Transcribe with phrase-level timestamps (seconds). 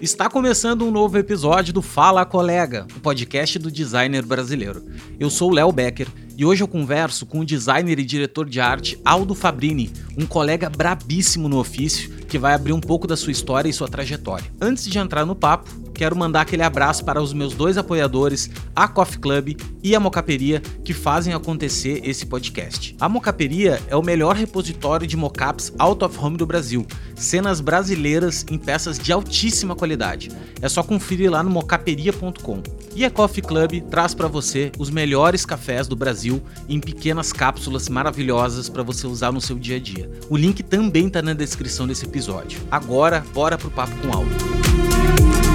[0.00, 4.84] Está começando um novo episódio do Fala Colega, o podcast do designer brasileiro.
[5.18, 6.06] Eu sou Léo Becker
[6.36, 10.68] e hoje eu converso com o designer e diretor de arte Aldo Fabrini, um colega
[10.68, 14.52] brabíssimo no ofício que vai abrir um pouco da sua história e sua trajetória.
[14.60, 15.70] Antes de entrar no papo,
[16.02, 20.60] quero mandar aquele abraço para os meus dois apoiadores, a Coffee Club e a Mocaperia,
[20.84, 22.96] que fazem acontecer esse podcast.
[23.00, 26.84] A Mocaperia é o melhor repositório de mocaps out of home do Brasil,
[27.14, 30.28] cenas brasileiras em peças de altíssima qualidade.
[30.60, 32.64] É só conferir lá no mocaperia.com.
[32.96, 37.88] E a Coffee Club traz para você os melhores cafés do Brasil em pequenas cápsulas
[37.88, 40.10] maravilhosas para você usar no seu dia a dia.
[40.28, 42.60] O link também está na descrição desse episódio.
[42.72, 45.51] Agora, bora pro papo com o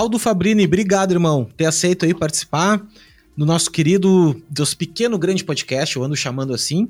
[0.00, 0.18] Aldo.
[0.18, 2.82] Fabrini, obrigado, irmão, ter aceito aí participar
[3.36, 6.88] do nosso querido, dos pequeno grande podcast, eu ando chamando assim.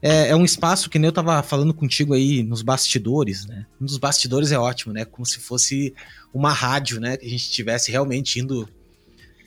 [0.00, 3.66] É, é, um espaço que nem eu tava falando contigo aí nos bastidores, né?
[3.78, 5.04] Nos bastidores é ótimo, né?
[5.04, 5.92] Como se fosse
[6.32, 7.18] uma rádio, né?
[7.18, 8.66] Que a gente estivesse realmente indo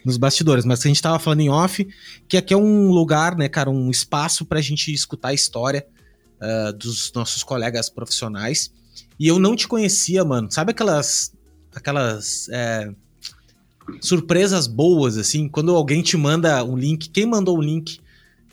[0.06, 0.64] nos bastidores.
[0.64, 1.88] Mas a gente tava falando em off,
[2.28, 5.84] que aqui é um lugar, né, cara, um espaço pra gente escutar a história
[6.40, 8.72] uh, dos nossos colegas profissionais.
[9.20, 10.52] E eu não te conhecia, mano.
[10.52, 11.34] Sabe aquelas
[11.75, 12.92] aquelas é,
[14.02, 18.00] surpresas boas, assim, quando alguém te manda um link, quem mandou o link,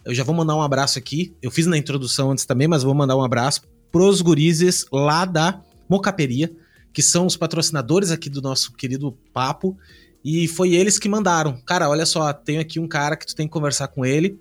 [0.04, 2.94] eu já vou mandar um abraço aqui, eu fiz na introdução antes também, mas vou
[2.94, 6.52] mandar um abraço pros gurizes lá da Mocaperia,
[6.92, 9.76] que são os patrocinadores aqui do nosso querido papo,
[10.24, 11.60] e foi eles que mandaram.
[11.66, 14.38] Cara, olha só, tenho aqui um cara que tu tem que conversar com ele,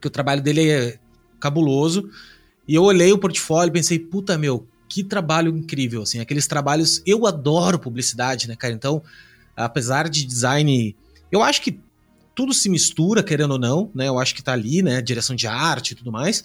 [0.00, 0.98] que o trabalho dele é
[1.40, 2.08] cabuloso,
[2.66, 7.02] e eu olhei o portfólio e pensei, puta meu, que trabalho incrível, assim, aqueles trabalhos,
[7.06, 9.02] eu adoro publicidade, né, cara, então,
[9.56, 10.94] apesar de design,
[11.30, 11.80] eu acho que
[12.34, 15.46] tudo se mistura, querendo ou não, né, eu acho que tá ali, né, direção de
[15.46, 16.44] arte e tudo mais,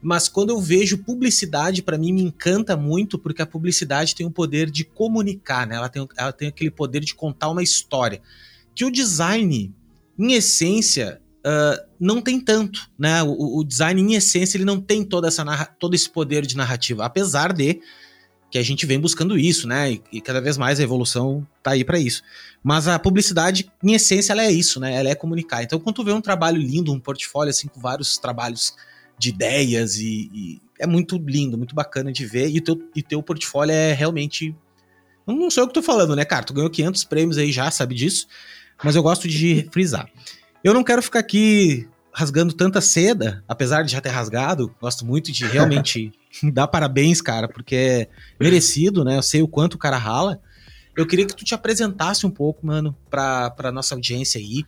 [0.00, 4.30] mas quando eu vejo publicidade, para mim me encanta muito, porque a publicidade tem o
[4.30, 8.20] poder de comunicar, né, ela tem, ela tem aquele poder de contar uma história,
[8.74, 9.72] que o design,
[10.18, 13.22] em essência, uh, não tem tanto, né?
[13.22, 15.44] O, o, design, em essência, ele não tem toda essa
[15.78, 17.80] todo esse poder de narrativa, apesar de
[18.50, 19.92] que a gente vem buscando isso, né?
[19.92, 22.22] E, e cada vez mais a evolução tá aí para isso.
[22.62, 24.94] Mas a publicidade, em essência, ela é isso, né?
[24.94, 25.62] Ela é comunicar.
[25.62, 28.74] Então, quando tu vê um trabalho lindo, um portfólio assim com vários trabalhos
[29.18, 32.48] de ideias e, e é muito lindo, muito bacana de ver.
[32.48, 34.54] E o teu, e teu portfólio é realmente
[35.26, 36.44] não sou eu que tô falando, né, cara?
[36.44, 38.26] Tu ganhou 500 prêmios aí já, sabe disso.
[38.82, 40.08] Mas eu gosto de frisar.
[40.64, 44.74] Eu não quero ficar aqui rasgando tanta seda, apesar de já ter rasgado.
[44.80, 46.10] Gosto muito de realmente
[46.54, 48.08] dar parabéns, cara, porque é
[48.40, 49.18] merecido, né?
[49.18, 50.40] Eu sei o quanto o cara rala.
[50.96, 54.64] Eu queria que tu te apresentasse um pouco, mano, pra, pra nossa audiência aí.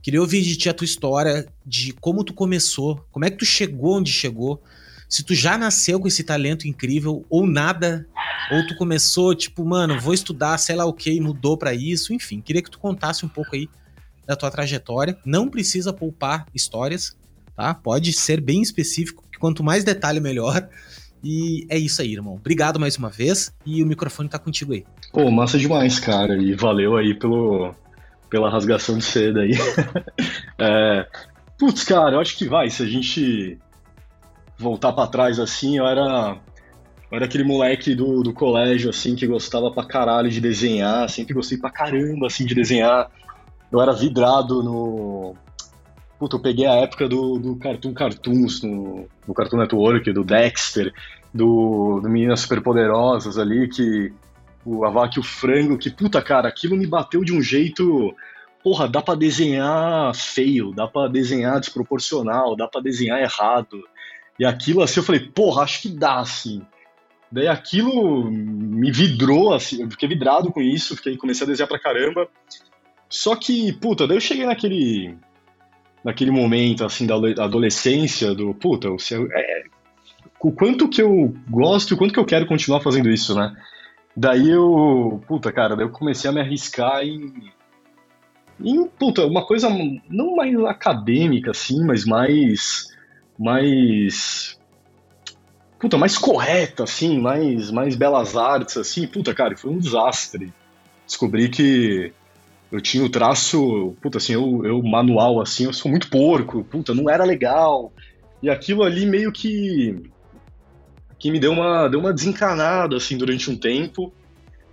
[0.00, 3.44] Queria ouvir de ti a tua história, de como tu começou, como é que tu
[3.44, 4.62] chegou onde chegou,
[5.10, 8.06] se tu já nasceu com esse talento incrível ou nada,
[8.50, 12.40] ou tu começou, tipo, mano, vou estudar, sei lá o que, mudou para isso, enfim.
[12.40, 13.68] Queria que tu contasse um pouco aí
[14.26, 15.16] da tua trajetória.
[15.24, 17.16] Não precisa poupar histórias,
[17.56, 17.74] tá?
[17.74, 20.68] Pode ser bem específico, que quanto mais detalhe, melhor.
[21.22, 22.34] E é isso aí, irmão.
[22.34, 24.84] Obrigado mais uma vez e o microfone tá contigo aí.
[25.10, 26.36] Pô, massa demais, cara.
[26.36, 27.74] E valeu aí pelo,
[28.28, 29.52] pela rasgação de seda aí.
[30.58, 31.06] é,
[31.58, 32.68] putz, cara, eu acho que vai.
[32.68, 33.58] Se a gente
[34.58, 36.36] voltar para trás assim, eu era,
[37.10, 41.08] era aquele moleque do, do colégio, assim, que gostava pra caralho de desenhar.
[41.08, 43.10] Sempre gostei pra caramba, assim, de desenhar
[43.74, 45.34] eu era vidrado no.
[46.16, 50.94] Puta, eu peguei a época do, do Cartoon Cartoons, no, no Cartoon Network, do Dexter,
[51.34, 54.12] do, do Meninas Superpoderosas ali, que.
[54.64, 58.14] O, a Vaca e o Frango, que, puta, cara, aquilo me bateu de um jeito.
[58.62, 63.82] Porra, dá pra desenhar feio, dá pra desenhar desproporcional, dá pra desenhar errado.
[64.38, 66.62] E aquilo assim, eu falei, porra, acho que dá, assim.
[67.30, 71.80] Daí aquilo me vidrou, assim, eu fiquei vidrado com isso, fiquei, comecei a desenhar pra
[71.80, 72.28] caramba.
[73.14, 75.16] Só que, puta, daí eu cheguei naquele
[76.02, 79.62] naquele momento, assim, da adolescência, do, puta, é,
[80.40, 83.56] o quanto que eu gosto e o quanto que eu quero continuar fazendo isso, né?
[84.16, 87.52] Daí eu, puta, cara, daí eu comecei a me arriscar em,
[88.60, 89.68] em puta, uma coisa
[90.10, 92.88] não mais acadêmica, assim, mas mais,
[93.38, 94.58] mais,
[95.78, 100.52] puta, mais correta, assim, mais, mais belas artes, assim, puta, cara, foi um desastre.
[101.06, 102.12] Descobri que
[102.74, 106.92] eu tinha o traço, puta, assim, eu, eu manual, assim, eu sou muito porco, puta,
[106.92, 107.92] não era legal.
[108.42, 110.10] E aquilo ali meio que
[111.16, 114.12] que me deu uma, deu uma desencanada, assim, durante um tempo.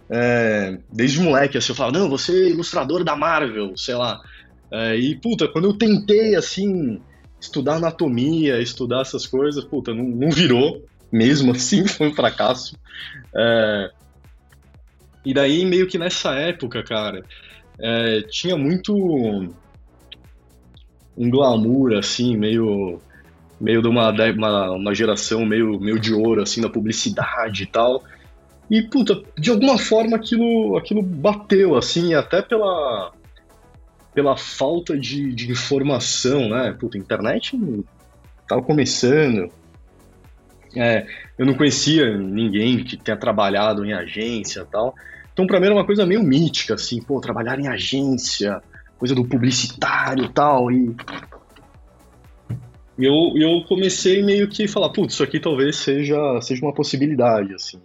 [0.09, 4.19] É, desde moleque, assim, eu falava, não, você é ilustrador da Marvel, sei lá.
[4.71, 6.99] É, e, puta, quando eu tentei, assim,
[7.39, 12.75] estudar anatomia, estudar essas coisas, puta, não, não virou, mesmo assim, foi um fracasso.
[13.33, 13.91] É,
[15.23, 17.23] e daí, meio que nessa época, cara,
[17.81, 18.93] é, tinha muito
[21.17, 22.99] um glamour, assim, meio
[23.59, 28.03] meio de uma, uma, uma, geração meio, meio de ouro, assim, da publicidade e tal.
[28.69, 33.11] E, puta, de alguma forma aquilo, aquilo bateu, assim, até pela,
[34.15, 36.75] pela falta de, de informação, né?
[36.79, 37.59] Puta, a internet
[38.47, 39.51] tava começando.
[40.75, 41.05] É,
[41.37, 44.95] eu não conhecia ninguém que tenha trabalhado em agência e tal.
[45.33, 48.61] Então, pra mim era uma coisa meio mítica, assim, pô, trabalhar em agência,
[48.97, 50.71] coisa do publicitário e tal.
[50.71, 50.95] E
[52.97, 57.81] eu, eu comecei meio que falar, putz, isso aqui talvez seja, seja uma possibilidade, assim.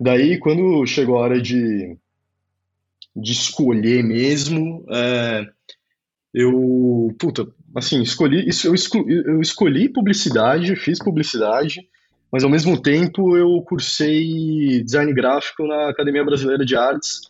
[0.00, 1.96] Daí, quando chegou a hora de,
[3.14, 5.46] de escolher mesmo, é,
[6.32, 11.80] eu, puta, assim, escolhi, eu, escolhi, eu escolhi publicidade, fiz publicidade,
[12.32, 17.20] mas ao mesmo tempo eu cursei design gráfico na Academia Brasileira de Artes.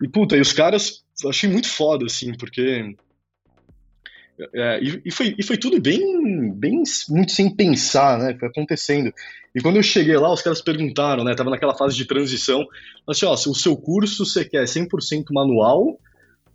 [0.00, 2.94] E, puta, e os caras, achei muito foda, assim, porque.
[4.54, 8.36] É, e, e, foi, e foi tudo bem, bem, muito sem pensar, né?
[8.38, 9.12] Foi acontecendo.
[9.54, 11.34] E quando eu cheguei lá, os caras perguntaram, né?
[11.34, 12.66] Tava naquela fase de transição.
[13.06, 15.98] Assim, ó, o seu curso você quer 100% manual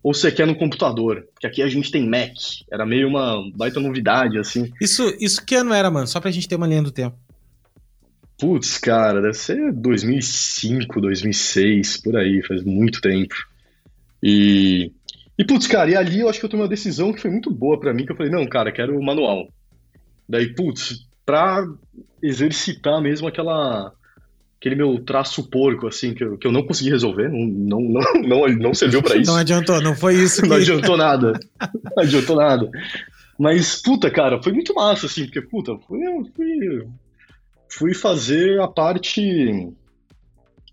[0.03, 1.27] ou você quer no computador?
[1.33, 2.33] Porque aqui a gente tem Mac.
[2.71, 4.71] Era meio uma baita novidade, assim.
[4.81, 6.07] Isso, isso que ano era, mano?
[6.07, 7.17] Só pra gente ter uma linha do tempo.
[8.39, 13.35] Putz, cara, deve ser 2005, 2006, por aí, faz muito tempo.
[14.21, 14.91] E,
[15.37, 17.49] e putz, cara, e ali eu acho que eu tomei uma decisão que foi muito
[17.49, 19.47] boa para mim, que eu falei, não, cara, quero o manual.
[20.29, 21.65] Daí, putz, pra
[22.21, 23.91] exercitar mesmo aquela
[24.59, 28.47] aquele meu traço porco, assim, que eu, que eu não consegui resolver, não, não, não,
[28.57, 29.31] não, serviu para isso.
[29.31, 30.47] Não adiantou, não foi isso que...
[30.47, 31.33] Não adiantou nada,
[31.95, 32.69] não adiantou nada.
[33.37, 35.99] Mas, puta, cara, foi muito massa, assim, porque, puta, fui,
[36.35, 36.87] fui
[37.69, 39.21] fui fazer a parte.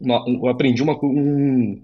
[0.00, 1.81] Uma, eu aprendi uma, um,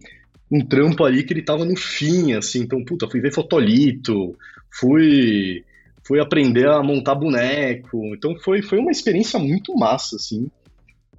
[0.50, 2.60] um trampo ali que ele tava no fim, assim.
[2.60, 4.36] Então, puta, fui ver fotolito,
[4.70, 5.64] fui,
[6.04, 8.14] fui aprender a montar boneco.
[8.14, 10.50] Então, foi, foi uma experiência muito massa, assim.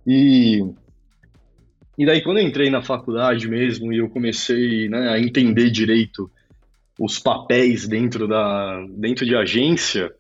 [0.05, 0.63] E,
[1.97, 6.29] e daí, quando eu entrei na faculdade mesmo e eu comecei né, a entender direito
[6.99, 10.11] os papéis dentro, da, dentro de agência,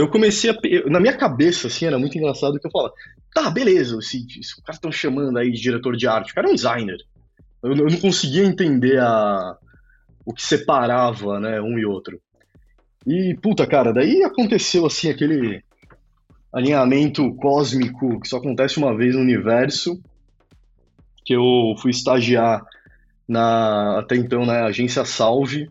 [0.00, 0.56] eu comecei a.
[0.90, 2.92] Na minha cabeça, assim, era muito engraçado que eu falava:
[3.34, 6.48] tá, beleza, se, se o cara estão chamando aí de diretor de arte, o cara
[6.48, 6.98] é um designer.
[7.62, 9.56] Eu, eu, não conseguia entender a,
[10.24, 12.20] o que separava, né, um e outro.
[13.06, 15.62] E, puta, cara, daí aconteceu, assim, aquele
[16.52, 20.00] alinhamento cósmico que só acontece uma vez no universo,
[21.24, 22.62] que eu fui estagiar
[23.28, 25.70] na, até então, na agência Salve,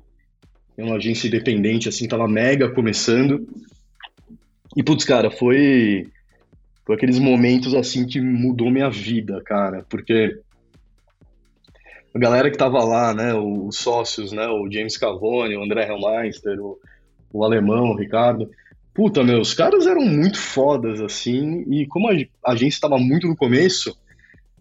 [0.78, 3.48] é uma agência independente, assim, tava mega começando.
[4.78, 6.06] E, putz, cara, foi,
[6.86, 10.40] foi aqueles momentos, assim, que mudou minha vida, cara, porque
[12.14, 16.60] a galera que tava lá, né, os sócios, né, o James Cavone, o André Hellmeister,
[16.62, 16.78] o,
[17.34, 18.52] o alemão, o Ricardo,
[18.94, 22.14] puta, meu, os caras eram muito fodas, assim, e como a,
[22.46, 23.98] a agência estava muito no começo,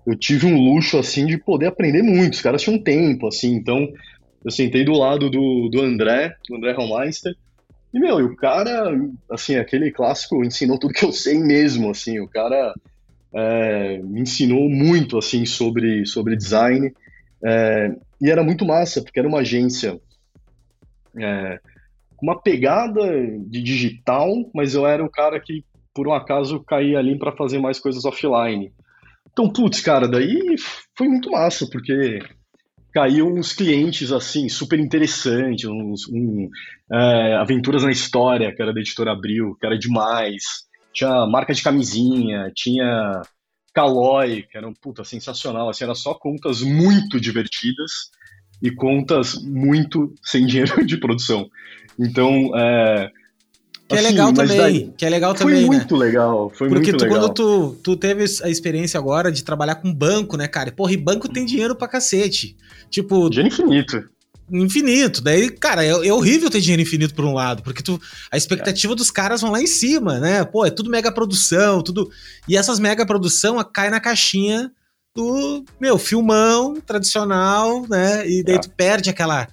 [0.07, 3.87] eu tive um luxo, assim, de poder aprender muito, os caras tinham tempo, assim, então
[4.43, 7.37] eu sentei do lado do, do André, do André Hellmeister,
[7.93, 8.93] e, meu, e o cara,
[9.31, 12.75] assim, aquele clássico ensinou tudo que eu sei mesmo, assim, o cara
[13.33, 16.93] é, me ensinou muito, assim, sobre, sobre design,
[17.45, 20.01] é, e era muito massa, porque era uma agência
[21.19, 21.61] é,
[22.17, 23.03] com uma pegada
[23.47, 25.65] de digital, mas eu era o cara que,
[25.95, 28.73] por um acaso, caía ali para fazer mais coisas offline.
[29.33, 30.57] Então, putz, cara, daí
[30.97, 32.21] foi muito massa, porque
[32.97, 36.49] caíam uns clientes assim super interessantes, uns um,
[36.91, 40.43] é, aventuras na história que era da editora Abril, que era demais.
[40.95, 43.21] Tinha marca de camisinha, tinha
[43.75, 48.11] Caloi, que era um puta sensacional, assim, era só contas muito divertidas
[48.63, 51.51] e contas muito sem dinheiro de produção.
[52.01, 53.11] Então, é,
[53.89, 56.05] que é assim, legal também, daí, que é legal foi também, Foi muito né?
[56.05, 57.21] legal, foi Porque muito tu, legal.
[57.21, 60.73] quando tu, tu teve a experiência agora de trabalhar com banco, né, cara?
[60.73, 62.57] Porra, e banco tem dinheiro pra cacete.
[62.91, 63.31] Tipo...
[63.31, 64.09] Dinheiro infinito.
[64.51, 65.23] Infinito.
[65.23, 68.01] Daí, cara, é, é, horrível ter dinheiro infinito por um lado, porque tu,
[68.31, 68.97] a expectativa é.
[68.97, 70.45] dos caras vão lá em cima, né?
[70.45, 72.11] Pô, é tudo mega produção, tudo...
[72.49, 74.73] E essas mega produção cai na caixinha
[75.15, 78.29] do, meu, filmão tradicional, né?
[78.29, 78.61] E daí é.
[78.61, 79.47] tu perde aquela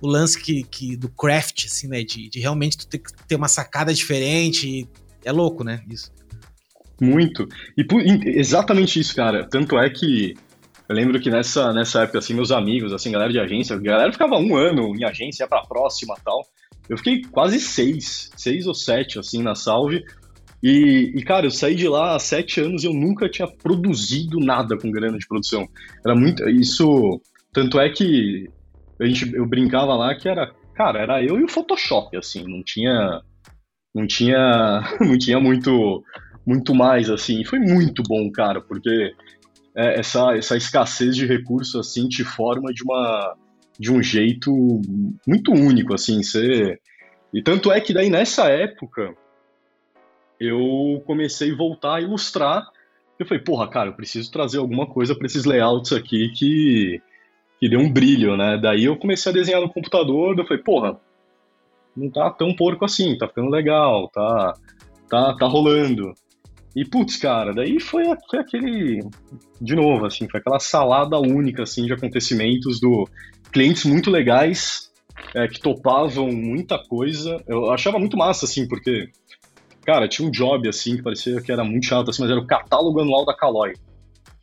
[0.00, 2.02] o lance que, que do craft, assim, né?
[2.02, 4.88] De, de realmente tu ter, ter uma sacada diferente.
[5.24, 5.82] É louco, né?
[5.88, 6.10] Isso.
[7.00, 7.48] Muito.
[7.76, 7.86] E
[8.38, 9.48] exatamente isso, cara.
[9.48, 10.34] Tanto é que
[10.88, 14.36] eu lembro que nessa, nessa época, assim, meus amigos, assim, galera de agência, galera ficava
[14.36, 16.44] um ano em agência, ia pra próxima tal.
[16.88, 20.02] Eu fiquei quase seis, seis ou sete, assim, na Salve.
[20.62, 24.38] E, e, cara, eu saí de lá há sete anos e eu nunca tinha produzido
[24.40, 25.66] nada com grana de produção.
[26.04, 26.46] Era muito.
[26.50, 27.20] Isso.
[27.52, 28.50] Tanto é que
[29.00, 30.52] a gente, eu brincava lá que era.
[30.74, 33.22] Cara, era eu e o Photoshop, assim, não tinha.
[33.94, 34.82] Não tinha.
[35.00, 36.02] Não tinha muito
[36.46, 37.40] muito mais, assim.
[37.40, 39.14] E foi muito bom, cara, porque
[39.74, 43.36] é, essa, essa escassez de recursos, assim, te forma de uma
[43.78, 44.52] de um jeito
[45.26, 46.78] muito único, assim, você...
[47.32, 49.14] E tanto é que daí, nessa época,
[50.38, 52.66] eu comecei a voltar a ilustrar.
[53.18, 57.00] Eu falei, porra, cara, eu preciso trazer alguma coisa para esses layouts aqui que,
[57.60, 58.58] que dê um brilho, né?
[58.60, 60.98] Daí eu comecei a desenhar no computador, eu falei, porra,
[61.94, 64.54] não tá tão porco assim, tá ficando legal, tá,
[65.08, 66.14] tá, tá rolando.
[66.74, 69.00] E, putz, cara, daí foi, foi aquele.
[69.60, 73.08] De novo, assim, foi aquela salada única, assim, de acontecimentos do
[73.52, 74.90] clientes muito legais,
[75.34, 77.42] é, que topavam muita coisa.
[77.46, 79.10] Eu achava muito massa, assim, porque,
[79.84, 82.46] cara, tinha um job, assim, que parecia que era muito chato, assim, mas era o
[82.46, 83.74] catálogo anual da Caloi.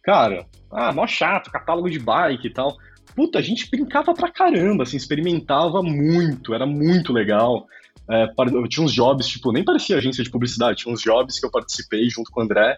[0.04, 2.76] Cara, ah, mó chato, catálogo de bike e tal.
[3.18, 7.66] Puta, a gente brincava pra caramba, assim, experimentava muito, era muito legal.
[8.08, 11.46] É, eu tinha uns jobs, tipo, nem parecia agência de publicidade, tinha uns jobs que
[11.48, 12.78] eu participei junto com o André,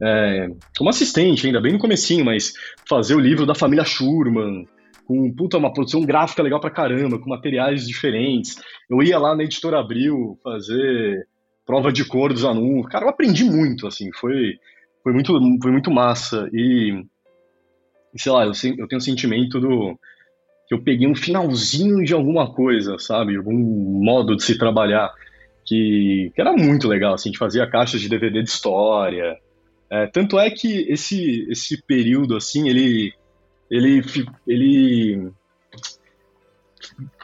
[0.00, 0.46] é,
[0.78, 2.52] como assistente ainda, bem no comecinho, mas
[2.88, 4.64] fazer o livro da família Schurman,
[5.04, 8.62] com puta, uma produção gráfica legal pra caramba, com materiais diferentes.
[8.88, 11.26] Eu ia lá na Editora Abril fazer
[11.66, 12.92] prova de cor dos anúncios.
[12.92, 14.52] Cara, eu aprendi muito, assim, foi,
[15.02, 16.48] foi, muito, foi muito massa.
[16.52, 17.04] E,
[18.16, 19.98] sei lá, eu, eu tenho o sentimento do
[20.66, 23.36] que eu peguei um finalzinho de alguma coisa, sabe?
[23.36, 25.12] Algum modo de se trabalhar
[25.64, 29.36] que, que era muito legal, assim, a gente fazia caixas de DVD de história.
[29.90, 33.12] É, tanto é que esse, esse período, assim, ele,
[33.68, 34.04] ele,
[34.46, 35.32] ele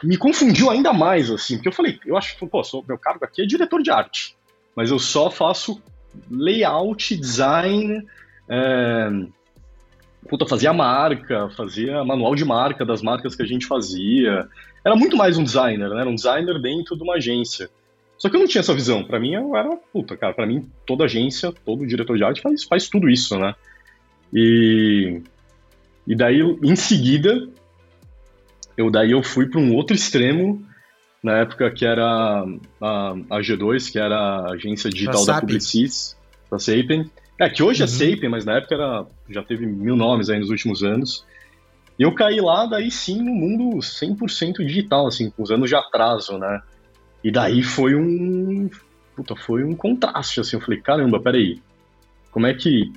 [0.03, 3.23] me confundiu ainda mais, assim, porque eu falei, eu acho que, pô, sou, meu cargo
[3.23, 4.35] aqui é diretor de arte,
[4.75, 5.81] mas eu só faço
[6.29, 8.05] layout, design,
[8.49, 9.09] é,
[10.27, 14.47] puta, fazia marca, fazia manual de marca das marcas que a gente fazia.
[14.83, 16.01] Era muito mais um designer, né?
[16.01, 17.69] Era um designer dentro de uma agência.
[18.17, 19.03] Só que eu não tinha essa visão.
[19.03, 22.63] Para mim, eu era, puta, cara, para mim, toda agência, todo diretor de arte faz,
[22.63, 23.53] faz tudo isso, né?
[24.33, 25.21] E,
[26.05, 27.47] e daí, em seguida,
[28.75, 30.65] eu daí eu fui para um outro extremo,
[31.23, 32.45] na época que era
[32.81, 36.17] a, a G2, que era a agência digital da Publicis,
[36.49, 37.09] da Sapien.
[37.39, 37.91] É, que hoje é uhum.
[37.91, 41.25] é Sapien, mas na época era, já teve mil nomes aí nos últimos anos.
[41.99, 45.75] E eu caí lá, daí sim, no mundo 100% digital, assim, com os anos de
[45.75, 46.61] atraso, né?
[47.23, 48.69] E daí foi um...
[49.15, 50.55] Puta, foi um contraste, assim.
[50.55, 51.59] Eu falei, caramba, peraí,
[52.31, 52.91] como é que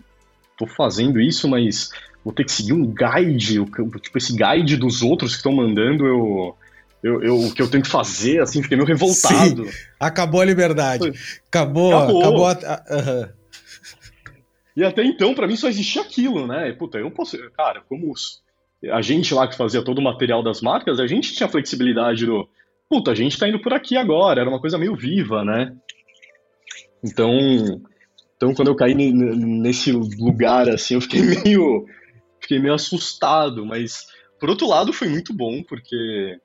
[0.57, 1.91] tô fazendo isso, mas
[2.23, 3.65] vou ter que seguir um guide,
[4.03, 6.57] tipo, esse guide dos outros que estão mandando eu...
[7.03, 9.65] Eu, eu, o que eu tenho que fazer, assim, fiquei meio revoltado.
[9.65, 11.11] Sim, acabou a liberdade.
[11.49, 12.53] Acabou, acabou, acabou a...
[12.91, 13.40] Uhum.
[14.81, 16.73] E até então, para mim, só existia aquilo, né?
[16.73, 17.37] Puta, eu posso.
[17.51, 18.15] Cara, como
[18.91, 22.49] a gente lá que fazia todo o material das marcas, a gente tinha flexibilidade do.
[22.89, 25.77] Puta, a gente tá indo por aqui agora, era uma coisa meio viva, né?
[27.05, 27.31] Então,
[28.35, 31.85] então quando eu caí nesse lugar, assim, eu fiquei meio.
[32.41, 34.07] Fiquei meio assustado, mas
[34.41, 36.39] por outro lado foi muito bom, porque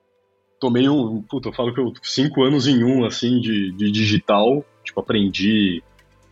[0.59, 1.21] tomei um.
[1.21, 4.65] Puta, eu falo que eu cinco anos em um, assim, de, de digital.
[4.83, 5.81] Tipo, aprendi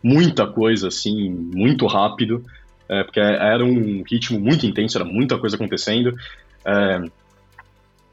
[0.04, 2.44] muita coisa, assim, muito rápido,
[2.86, 6.14] é, porque era um ritmo muito intenso, era muita coisa acontecendo.
[6.62, 7.02] É,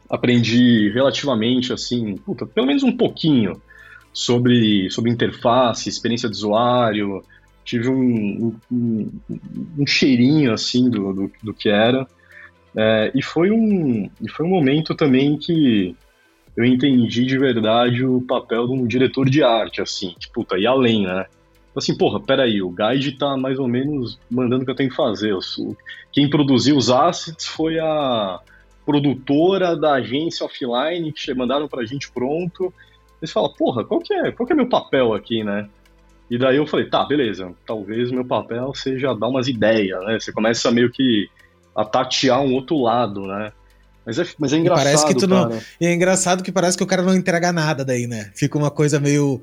[0.10, 3.62] aprendi relativamente, assim, puta, pelo menos um pouquinho
[4.14, 7.22] sobre, sobre interface, experiência de usuário,
[7.66, 9.12] tive um, um,
[9.78, 12.08] um cheirinho, assim, do, do, do que era.
[12.74, 15.94] É, e, foi um, e foi um momento também que
[16.56, 20.66] eu entendi de verdade o papel de um diretor de arte, assim, que, puta, e
[20.66, 21.26] além, né?
[21.76, 24.96] Assim, porra, peraí, o guide tá mais ou menos mandando o que eu tenho que
[24.96, 25.36] fazer.
[26.12, 28.40] Quem produziu os assets foi a
[28.86, 32.74] produtora da agência offline que mandaram pra gente pronto.
[33.22, 35.70] Eles falam, porra, qual que é, qual que é meu papel aqui, né?
[36.30, 40.20] E daí eu falei, tá, beleza, talvez meu papel seja dar umas ideias, né?
[40.20, 41.30] Você começa meio que
[41.76, 43.52] a tatear um outro lado, né?
[44.06, 45.50] Mas é, mas é engraçado, parece que tu cara.
[45.50, 48.32] não, é engraçado que parece que o cara não entrega nada daí, né?
[48.36, 49.42] Fica uma coisa meio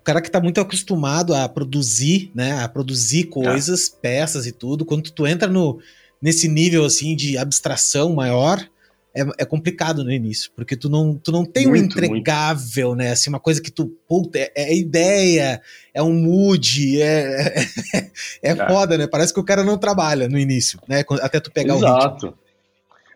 [0.00, 2.62] cara que tá muito acostumado a produzir, né?
[2.62, 4.00] A produzir coisas, é.
[4.00, 4.84] peças e tudo.
[4.84, 5.78] Quando tu entra no,
[6.20, 8.66] nesse nível assim de abstração maior,
[9.14, 12.98] é, é, complicado no início, porque tu não, tu não tem muito, um entregável, muito.
[12.98, 13.12] né?
[13.12, 15.62] Assim, uma coisa que tu, puta, é, é ideia,
[15.94, 17.54] é um mood, é,
[18.42, 19.06] é, é, foda, né?
[19.06, 21.04] Parece que o cara não trabalha no início, né?
[21.22, 22.26] Até tu pegar Exato.
[22.26, 22.44] o ritmo.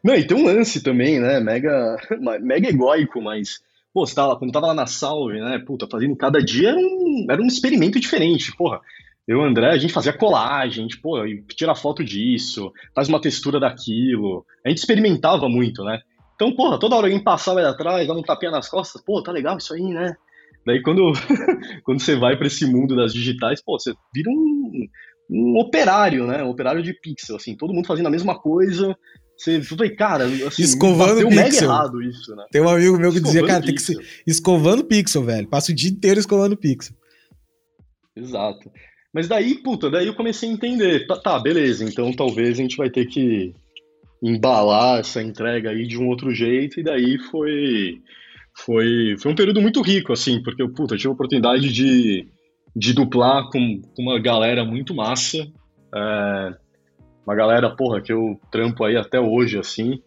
[0.04, 1.40] Não, e tem um lance também, né?
[1.40, 1.96] Mega,
[2.40, 3.60] mega egóico, mas
[3.98, 5.58] Pô, você tava, quando tava lá na Salve, né?
[5.58, 8.56] Puta, fazendo cada dia era um, era um experimento diferente.
[8.56, 8.80] Porra,
[9.26, 11.16] eu e o André, a gente fazia colagem, a gente, pô,
[11.48, 14.46] tira foto disso, faz uma textura daquilo.
[14.64, 15.98] A gente experimentava muito, né?
[16.36, 19.32] Então, porra, toda hora alguém passava aí atrás, dava um tapinha nas costas, pô, tá
[19.32, 20.14] legal isso aí, né?
[20.64, 21.10] Daí quando,
[21.82, 24.86] quando você vai para esse mundo das digitais, pô, você vira um,
[25.28, 26.44] um operário, né?
[26.44, 28.96] Um operário de pixel, assim, todo mundo fazendo a mesma coisa,
[29.38, 31.30] você falei, cara, assim, escovando pixel.
[31.30, 32.44] mega errado isso, né?
[32.50, 33.94] Tem um amigo meu que escovando dizia, cara, pixel.
[33.94, 35.48] tem que ser escovando pixel, velho.
[35.48, 36.96] Passa o dia inteiro escovando pixel.
[38.16, 38.68] Exato.
[39.14, 41.06] Mas daí, puta, daí eu comecei a entender.
[41.06, 43.54] Tá, tá, beleza, então talvez a gente vai ter que
[44.20, 48.02] embalar essa entrega aí de um outro jeito, e daí foi.
[48.64, 52.26] Foi, foi um período muito rico, assim, porque eu, puta, tive a oportunidade de,
[52.74, 55.46] de duplar com, com uma galera muito massa.
[55.94, 56.56] É,
[57.28, 60.02] uma galera, porra, que eu trampo aí até hoje, assim,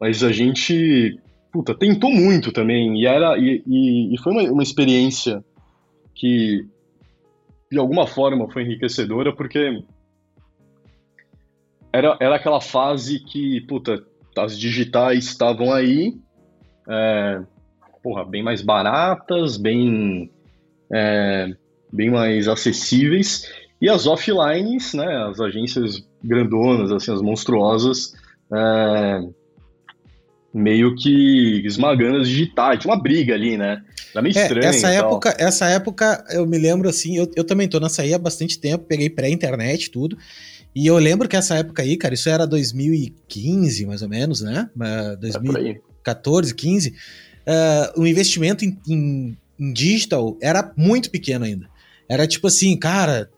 [0.00, 1.16] mas a gente,
[1.52, 5.44] puta, tentou muito também, e era, e, e, e foi uma, uma experiência
[6.16, 6.66] que,
[7.70, 9.84] de alguma forma, foi enriquecedora, porque
[11.92, 14.04] era, era aquela fase que, puta,
[14.36, 16.12] as digitais estavam aí,
[16.88, 17.40] é,
[18.02, 20.28] porra, bem mais baratas, bem,
[20.92, 21.54] é,
[21.92, 23.48] bem mais acessíveis,
[23.80, 28.14] e as offlines, né, as agências grandonas, assim, as monstruosas,
[28.52, 29.20] é,
[30.52, 32.80] meio que esmagando as digitais.
[32.80, 33.82] Tinha uma briga ali, né?
[34.12, 34.66] Era meio é, estranho.
[34.66, 38.18] Essa época, essa época, eu me lembro assim, eu, eu também tô nessa aí há
[38.18, 40.16] bastante tempo, peguei pré-internet tudo.
[40.74, 44.68] E eu lembro que essa época aí, cara, isso era 2015, mais ou menos, né?
[45.20, 46.90] 2014, 15.
[46.90, 51.68] Uh, o investimento em, em, em digital era muito pequeno ainda.
[52.08, 53.30] Era tipo assim, cara,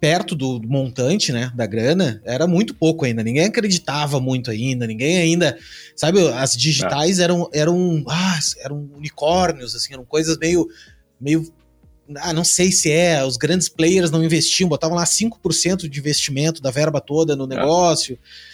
[0.00, 3.22] perto do montante, né, da grana, era muito pouco ainda.
[3.22, 5.58] Ninguém acreditava muito ainda, ninguém ainda,
[5.96, 7.24] sabe, as digitais é.
[7.24, 10.66] eram eram, ah, eram unicórnios assim, eram coisas meio
[11.20, 11.52] meio
[12.16, 16.60] ah, não sei se é, os grandes players não investiam, botavam lá 5% de investimento
[16.60, 17.56] da verba toda no é.
[17.56, 18.14] negócio.
[18.14, 18.52] É.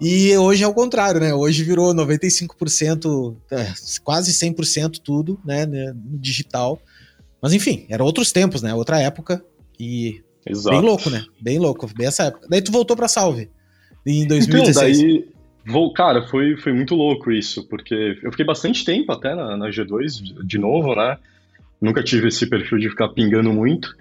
[0.00, 1.34] E hoje é o contrário, né?
[1.34, 3.72] Hoje virou 95%, é,
[4.04, 6.80] quase 100% tudo, né, no digital.
[7.42, 8.74] Mas enfim, eram outros tempos, né?
[8.74, 9.42] Outra época.
[9.78, 10.70] E Exato.
[10.76, 11.24] Bem louco, né?
[11.40, 12.46] Bem louco, bem essa época.
[12.48, 13.50] Daí tu voltou pra Salve
[14.06, 14.98] em 2016.
[14.98, 15.28] Então, daí,
[15.66, 19.68] vou, cara, foi, foi muito louco isso, porque eu fiquei bastante tempo até na, na
[19.68, 21.18] G2 de novo, né?
[21.80, 23.94] Nunca tive esse perfil de ficar pingando muito.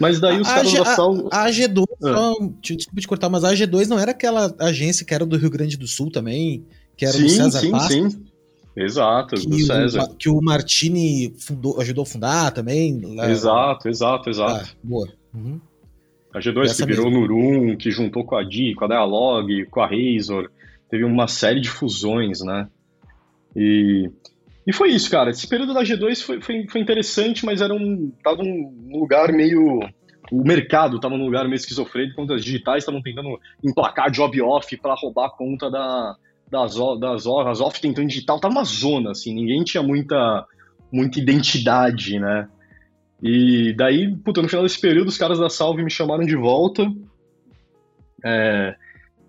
[0.00, 1.28] Mas daí os a, caras a, da Salve.
[1.30, 2.12] A, a G2, é.
[2.14, 5.50] só, desculpa te cortar, mas a G2 não era aquela agência que era do Rio
[5.50, 6.64] Grande do Sul também?
[6.96, 8.24] Que era sim, do César sim, Sim, sim.
[8.76, 10.04] Exato, que do César.
[10.04, 12.98] O, que o Martini fundou, ajudou a fundar também.
[13.14, 13.30] Lá.
[13.30, 14.70] Exato, exato, exato.
[14.70, 15.08] Ah, boa.
[15.34, 15.60] Uhum.
[16.32, 17.26] A G2 Essa que virou mesmo.
[17.26, 20.50] Nurum, que juntou com a Di, com a Dialog, com a Razor,
[20.88, 22.68] teve uma série de fusões, né?
[23.56, 24.08] E,
[24.66, 25.30] e foi isso, cara.
[25.30, 29.80] Esse período da G2 foi, foi, foi interessante, mas era um, tava um lugar meio
[30.30, 34.76] o mercado estava num lugar meio esquizofrênico, quando as digitais estavam tentando emplacar job off
[34.76, 36.16] para roubar a conta da,
[36.48, 40.46] das, das horas off tentando digital, tava uma zona, assim, ninguém tinha muita,
[40.92, 42.48] muita identidade, né?
[43.22, 46.90] E daí, puta, no final desse período, os caras da Salve me chamaram de volta.
[48.24, 48.74] É,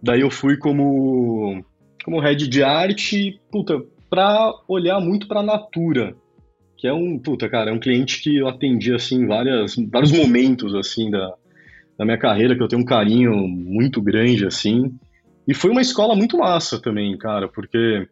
[0.02, 1.64] daí eu fui como,
[2.04, 6.16] como head de arte, puta, pra olhar muito pra Natura,
[6.78, 10.74] que é um, puta, cara, é um cliente que eu atendi, assim, várias, vários momentos,
[10.74, 11.34] assim, da,
[11.98, 14.94] da minha carreira, que eu tenho um carinho muito grande, assim.
[15.48, 18.08] E foi uma escola muito massa também, cara, porque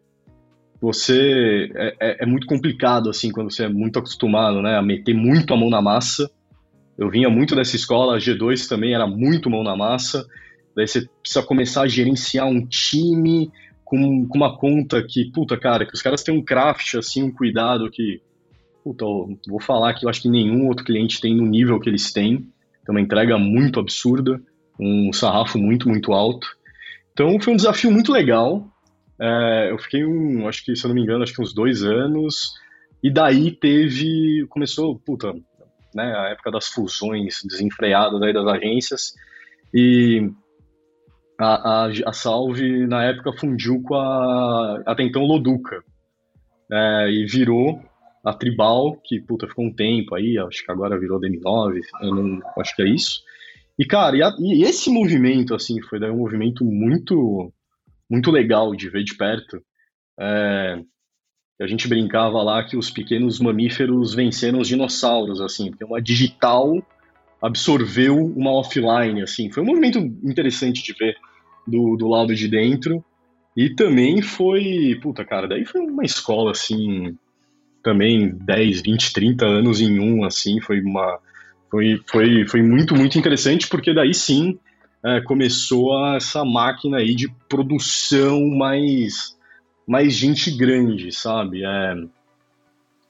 [0.80, 5.14] você é, é, é, muito complicado assim quando você é muito acostumado, né, a meter
[5.14, 6.30] muito a mão na massa.
[6.96, 10.26] Eu vinha muito dessa escola, a G2 também era muito mão na massa.
[10.74, 13.50] Daí você precisa começar a gerenciar um time
[13.84, 17.32] com, com uma conta que, puta, cara, que os caras têm um craft, assim, um
[17.32, 18.20] cuidado que,
[18.84, 19.04] puta,
[19.48, 22.38] vou falar que eu acho que nenhum outro cliente tem no nível que eles têm.
[22.84, 24.40] Tem uma entrega muito absurda,
[24.78, 26.46] um sarrafo muito, muito alto.
[27.12, 28.68] Então foi um desafio muito legal.
[29.20, 31.82] É, eu fiquei um, acho que, se eu não me engano, acho que uns dois
[31.82, 32.52] anos.
[33.02, 35.32] E daí teve, começou, puta,
[35.94, 39.14] né, a época das fusões desenfreadas aí das agências.
[39.74, 40.30] E
[41.38, 45.82] a, a, a Salve, na época, fundiu com a, até então, Loduca.
[46.72, 47.80] É, e virou
[48.24, 52.40] a Tribal, que, puta, ficou um tempo aí, acho que agora virou DM9, eu não,
[52.58, 53.22] acho que é isso.
[53.78, 57.52] E, cara, e, a, e esse movimento, assim, foi daí um movimento muito
[58.10, 59.62] muito legal de ver de perto.
[60.18, 60.78] É,
[61.60, 66.82] a gente brincava lá que os pequenos mamíferos venceram os dinossauros, assim, porque uma digital
[67.40, 69.50] absorveu uma offline, assim.
[69.50, 71.16] Foi um movimento interessante de ver
[71.66, 73.04] do, do lado de dentro.
[73.56, 77.16] E também foi, puta cara, daí foi uma escola, assim,
[77.82, 81.18] também 10, 20, 30 anos em um, assim, foi uma...
[81.70, 84.58] Foi, foi, foi muito, muito interessante, porque daí sim
[85.04, 89.38] é, começou essa máquina aí de produção mais
[89.86, 91.64] mais gente grande, sabe?
[91.64, 91.94] É,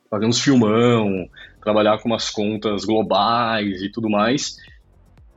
[0.08, 1.28] fazer uns filmão,
[1.62, 4.56] trabalhar com umas contas globais e tudo mais.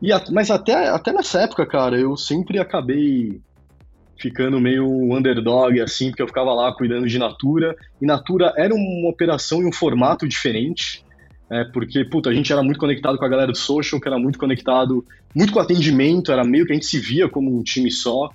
[0.02, 3.42] E, mas até, até nessa época, cara, eu sempre acabei
[4.18, 9.10] ficando meio underdog, assim, porque eu ficava lá cuidando de Natura, e Natura era uma
[9.10, 11.04] operação e um formato diferente,
[11.50, 14.18] é, porque, puta, a gente era muito conectado com a galera do social, que era
[14.18, 17.92] muito conectado, muito com atendimento, era meio que a gente se via como um time
[17.92, 18.30] só,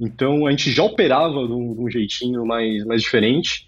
[0.00, 3.66] então a gente já operava de um, de um jeitinho mais, mais diferente.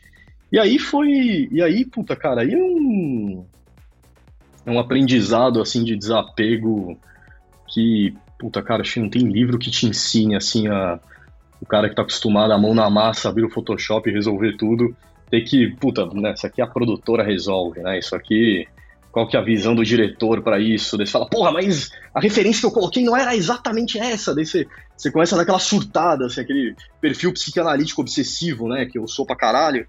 [0.53, 1.49] E aí foi.
[1.51, 3.45] E aí, puta, cara, aí é um.
[4.67, 6.99] É um aprendizado assim de desapego
[7.67, 11.01] que, puta, cara, acho que não tem livro que te ensine assim a.
[11.61, 14.97] O cara que tá acostumado a mão na massa, abrir o Photoshop e resolver tudo,
[15.31, 17.99] ter que, puta, né, isso aqui a produtora resolve, né?
[17.99, 18.67] Isso aqui
[19.13, 20.97] qual que é a visão do diretor para isso.
[20.97, 24.35] Daí você fala, porra, mas a referência que eu coloquei não era exatamente essa.
[24.35, 28.99] Daí você, você começa a dar aquela surtada, assim, aquele perfil psicanalítico obsessivo, né, que
[28.99, 29.87] eu sou pra caralho.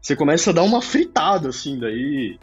[0.00, 2.38] Você começa a dar uma fritada, assim, daí.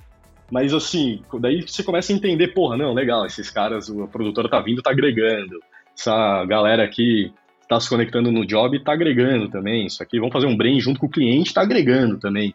[0.49, 4.59] Mas assim, daí você começa a entender, porra, não, legal, esses caras, a produtora tá
[4.59, 5.59] vindo, tá agregando.
[5.97, 7.31] Essa galera aqui
[7.69, 9.85] tá se conectando no job tá agregando também.
[9.85, 12.53] Isso aqui, vamos fazer um brain junto com o cliente, tá agregando também.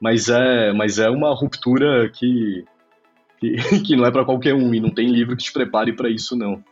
[0.00, 2.64] Mas é, mas é uma ruptura que
[3.44, 6.08] que, que não é para qualquer um e não tem livro que te prepare para
[6.08, 6.62] isso, não.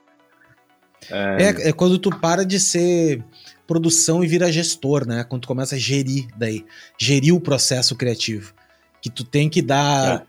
[1.11, 1.43] É...
[1.43, 1.69] é...
[1.69, 3.23] É, quando tu para de ser
[3.67, 5.25] produção e vira gestor, né?
[5.25, 6.65] Quando tu começa a gerir daí,
[6.99, 8.53] gerir o processo criativo.
[9.01, 10.27] Que tu tem que dar é.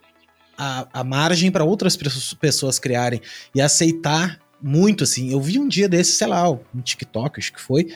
[0.57, 1.97] a, a margem para outras
[2.39, 3.21] pessoas criarem
[3.53, 5.31] e aceitar muito, assim.
[5.31, 7.93] Eu vi um dia desse, sei lá, um TikTok, acho que foi,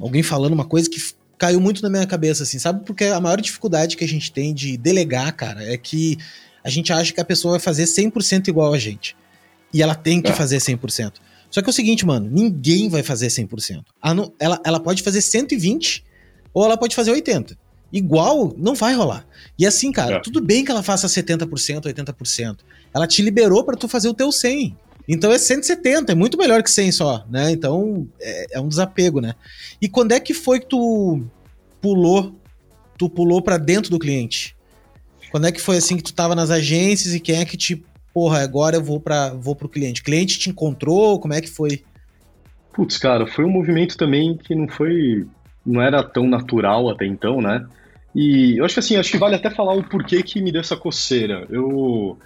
[0.00, 0.98] alguém falando uma coisa que
[1.36, 2.84] caiu muito na minha cabeça, assim, sabe?
[2.84, 6.18] Porque a maior dificuldade que a gente tem de delegar, cara, é que
[6.68, 9.16] a gente acha que a pessoa vai fazer 100% igual a gente.
[9.72, 10.34] E ela tem que é.
[10.34, 11.14] fazer 100%.
[11.50, 13.82] Só que é o seguinte, mano, ninguém vai fazer 100%.
[14.04, 16.04] Ela, ela, ela pode fazer 120
[16.52, 17.56] ou ela pode fazer 80.
[17.90, 19.26] Igual, não vai rolar.
[19.58, 20.20] E assim, cara, é.
[20.20, 22.58] tudo bem que ela faça 70%, 80%.
[22.94, 24.76] Ela te liberou para tu fazer o teu 100.
[25.08, 27.50] Então é 170, é muito melhor que 100 só, né?
[27.50, 29.34] Então é, é um desapego, né?
[29.80, 31.24] E quando é que foi que tu
[31.80, 32.38] pulou,
[32.98, 34.57] tu pulou para dentro do cliente?
[35.30, 37.82] Quando é que foi assim que tu tava nas agências e quem é que te,
[38.12, 40.00] porra, agora eu vou para vou pro cliente?
[40.00, 41.20] O cliente te encontrou?
[41.20, 41.82] Como é que foi?
[42.72, 45.26] Putz, cara, foi um movimento também que não foi
[45.64, 47.66] não era tão natural até então, né?
[48.14, 50.60] E eu acho que assim, acho que vale até falar o porquê que me deu
[50.60, 51.46] essa coceira.
[51.50, 52.18] Eu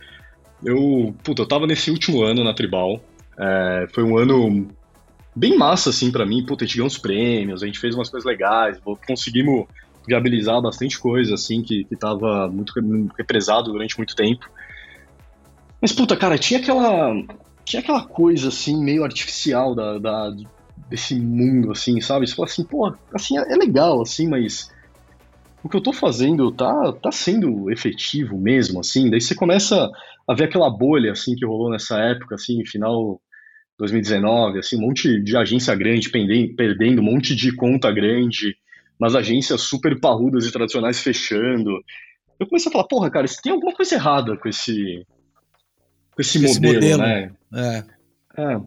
[0.64, 3.02] eu, puta, eu tava nesse último ano na Tribal.
[3.38, 4.68] É, foi um ano
[5.34, 6.44] bem massa, assim, para mim.
[6.44, 9.66] Puta, a gente ganhou uns prêmios, a gente fez umas coisas legais, conseguimos
[10.06, 12.72] viabilizar bastante coisa, assim, que, que tava muito
[13.16, 14.48] represado durante muito tempo.
[15.80, 17.12] Mas, puta, cara, tinha aquela.
[17.64, 20.32] Tinha aquela coisa, assim, meio artificial da, da
[20.88, 22.26] desse mundo, assim, sabe?
[22.26, 24.70] Você fala assim, pô, assim, é legal, assim, mas
[25.62, 29.08] o que eu tô fazendo tá, tá sendo efetivo mesmo, assim?
[29.08, 29.90] Daí você começa
[30.28, 33.20] a ver aquela bolha, assim, que rolou nessa época, assim, final
[33.78, 38.56] 2019, assim, um monte de agência grande perdendo um monte de conta grande,
[39.02, 41.82] umas agências super parrudas e tradicionais fechando.
[42.38, 45.04] Eu comecei a falar, porra, cara, tem alguma coisa errada com esse,
[46.14, 47.32] com esse, esse modelo, modelo, né?
[47.52, 47.84] É.
[48.38, 48.60] é.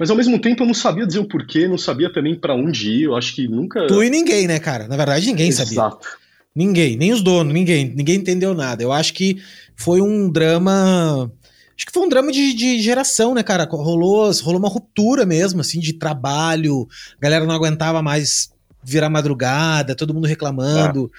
[0.00, 2.90] Mas ao mesmo tempo eu não sabia dizer o porquê, não sabia também para onde
[2.90, 3.86] ir, eu acho que nunca...
[3.86, 4.88] Tu e ninguém, né, cara?
[4.88, 5.68] Na verdade, ninguém Exato.
[5.68, 5.82] sabia.
[5.82, 6.08] Exato.
[6.54, 8.82] Ninguém, nem os donos, ninguém, ninguém entendeu nada.
[8.82, 9.42] Eu acho que
[9.76, 11.30] foi um drama...
[11.76, 13.66] Acho que foi um drama de, de geração, né, cara?
[13.70, 16.86] Rolou, rolou uma ruptura mesmo, assim, de trabalho.
[17.16, 18.51] A galera não aguentava mais
[18.82, 21.10] virar madrugada, todo mundo reclamando.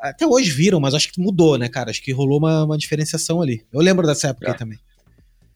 [0.00, 0.10] Ah.
[0.10, 1.90] Até hoje viram, mas acho que mudou, né, cara?
[1.90, 3.64] Acho que rolou uma, uma diferenciação ali.
[3.72, 4.78] Eu lembro dessa época aí também.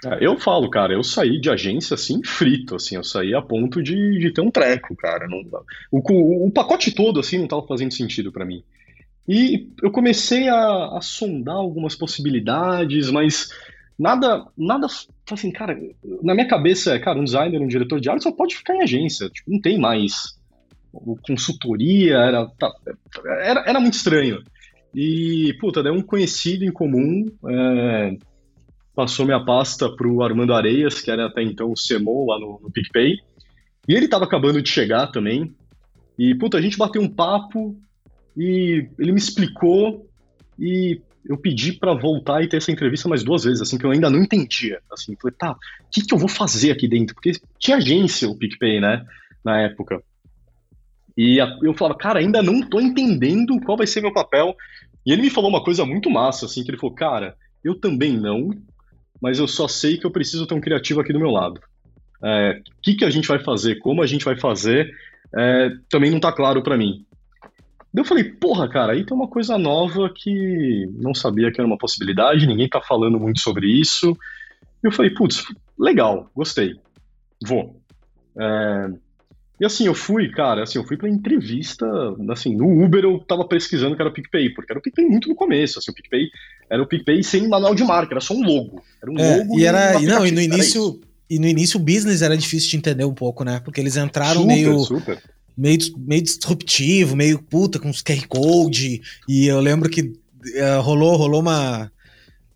[0.05, 3.83] É, eu falo, cara, eu saí de agência assim, frito, assim, eu saí a ponto
[3.83, 5.29] de, de ter um treco, cara.
[5.29, 5.43] Não,
[5.91, 8.63] o, o pacote todo, assim, não tava fazendo sentido para mim.
[9.29, 13.51] E eu comecei a, a, sondar algumas possibilidades, mas
[13.99, 14.87] nada, nada,
[15.31, 15.79] assim, cara,
[16.23, 19.29] na minha cabeça, cara, um designer, um diretor de arte só pode ficar em agência,
[19.29, 20.40] tipo, não tem mais
[21.27, 22.73] consultoria, era, tá,
[23.43, 24.43] era, era muito estranho.
[24.95, 28.17] E, puta, daí um conhecido em comum é,
[28.95, 32.71] passou minha pasta pro Armando Areias, que era até então o CMO lá no, no
[32.71, 33.17] PicPay.
[33.89, 35.55] E ele tava acabando de chegar também.
[36.19, 37.81] E, puta, a gente bateu um papo
[38.37, 40.09] e ele me explicou
[40.59, 43.91] e eu pedi para voltar e ter essa entrevista mais duas vezes, assim, que eu
[43.91, 44.81] ainda não entendia.
[44.91, 45.57] Assim, falei, tá, o
[45.91, 47.15] que, que eu vou fazer aqui dentro?
[47.15, 49.05] Porque tinha agência o PicPay, né,
[49.45, 50.03] na época.
[51.17, 54.55] E eu falava, cara, ainda não tô entendendo qual vai ser meu papel.
[55.05, 58.17] E ele me falou uma coisa muito massa, assim, que ele falou, cara, eu também
[58.17, 58.51] não,
[59.21, 61.61] mas eu só sei que eu preciso ter um criativo aqui do meu lado.
[62.23, 64.91] O é, que, que a gente vai fazer, como a gente vai fazer,
[65.37, 67.05] é, também não tá claro para mim.
[67.95, 71.79] Eu falei, porra, cara, aí tem uma coisa nova que não sabia que era uma
[71.79, 74.17] possibilidade, ninguém tá falando muito sobre isso.
[74.83, 75.45] E eu falei, putz,
[75.79, 76.75] legal, gostei,
[77.45, 77.83] vou.
[78.39, 78.91] É,
[79.61, 81.87] e assim, eu fui, cara, assim, eu fui pra entrevista,
[82.31, 85.29] assim, no Uber eu tava pesquisando que era o PicPay, porque era o PicPay muito
[85.29, 86.29] no começo, assim, o PicPay
[86.71, 88.83] era o PicPay sem manual de marca, era só um logo.
[89.03, 91.83] Era um é, logo e era, e não, e no início, e no início o
[91.83, 93.61] business era difícil de entender um pouco, né?
[93.63, 95.23] Porque eles entraram super, meio super
[95.61, 99.03] meio, meio disruptivo, meio puta, com os QR Code.
[99.29, 101.93] E eu lembro que uh, rolou, rolou uma.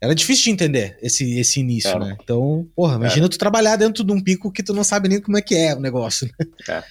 [0.05, 1.99] Era difícil de entender esse, esse início, é.
[1.99, 2.17] né?
[2.21, 3.29] Então, porra, imagina é.
[3.29, 5.75] tu trabalhar dentro de um pico que tu não sabe nem como é que é
[5.75, 6.47] o negócio, né?
[6.69, 6.83] É.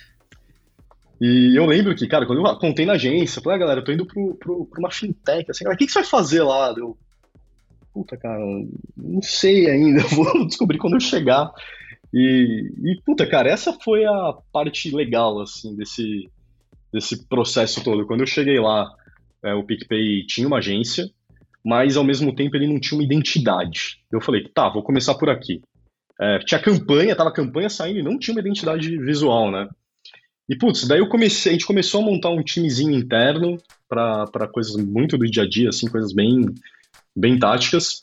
[1.20, 3.92] E eu lembro que, cara, quando eu contei na agência, falei, ah, galera, eu tô
[3.92, 6.74] indo pro, pro, pra uma fintech, assim, o que, que você vai fazer lá?
[6.76, 6.98] Eu,
[7.92, 8.44] puta, cara,
[8.96, 11.52] não sei ainda, vou descobrir quando eu chegar.
[12.12, 16.28] E, e, puta, cara, essa foi a parte legal, assim, desse,
[16.92, 18.06] desse processo todo.
[18.06, 18.88] Quando eu cheguei lá,
[19.42, 21.08] é, o PicPay tinha uma agência,
[21.64, 24.00] mas ao mesmo tempo ele não tinha uma identidade.
[24.12, 25.62] Eu falei, tá, vou começar por aqui.
[26.20, 29.68] É, tinha campanha, tava campanha saindo e não tinha uma identidade visual, né?
[30.48, 33.56] E, putz, daí eu comecei, a gente começou a montar um timezinho interno
[33.88, 36.44] para coisas muito do dia a dia, assim, coisas bem,
[37.16, 38.00] bem táticas.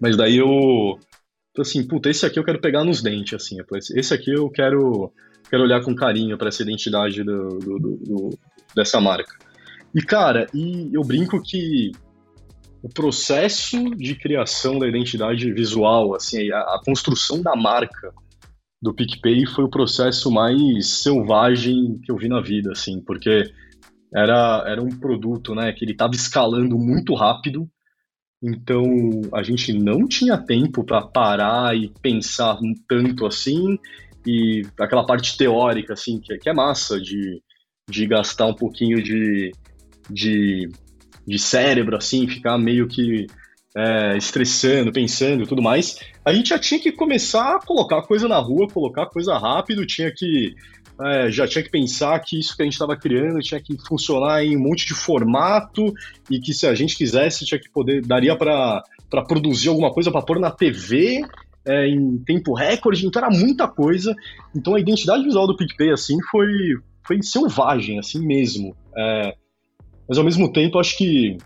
[0.00, 0.98] Mas daí eu,
[1.56, 3.56] assim, puta, esse aqui eu quero pegar nos dentes, assim.
[3.94, 5.12] Esse aqui eu quero,
[5.48, 8.38] quero olhar com carinho para essa identidade do, do, do,
[8.74, 9.32] dessa marca.
[9.94, 11.92] E, cara, e eu brinco que
[12.82, 18.12] o processo de criação da identidade visual, assim, a, a construção da marca
[18.80, 23.50] do PicPay foi o processo mais selvagem que eu vi na vida, assim, porque
[24.14, 27.68] era, era um produto, né, que ele estava escalando muito rápido,
[28.42, 28.84] então
[29.32, 32.56] a gente não tinha tempo para parar e pensar
[32.88, 33.78] tanto assim
[34.24, 37.42] e aquela parte teórica assim que, é, que é massa de,
[37.90, 39.50] de gastar um pouquinho de,
[40.08, 40.70] de,
[41.28, 43.26] de cérebro assim, ficar meio que
[43.76, 46.00] é, estressando, pensando e tudo mais.
[46.24, 50.10] A gente já tinha que começar a colocar coisa na rua, colocar coisa rápido, tinha
[50.10, 50.54] que
[51.00, 54.44] é, já tinha que pensar que isso que a gente estava criando tinha que funcionar
[54.44, 55.94] em um monte de formato
[56.28, 58.82] e que se a gente quisesse tinha que poder daria para
[59.28, 61.20] produzir alguma coisa para pôr na TV
[61.64, 64.16] é, em tempo recorde, então era muita coisa.
[64.56, 66.48] Então a identidade visual do PicPay assim foi
[67.06, 68.74] foi selvagem assim mesmo.
[68.96, 69.34] É,
[70.08, 71.36] mas ao mesmo tempo acho que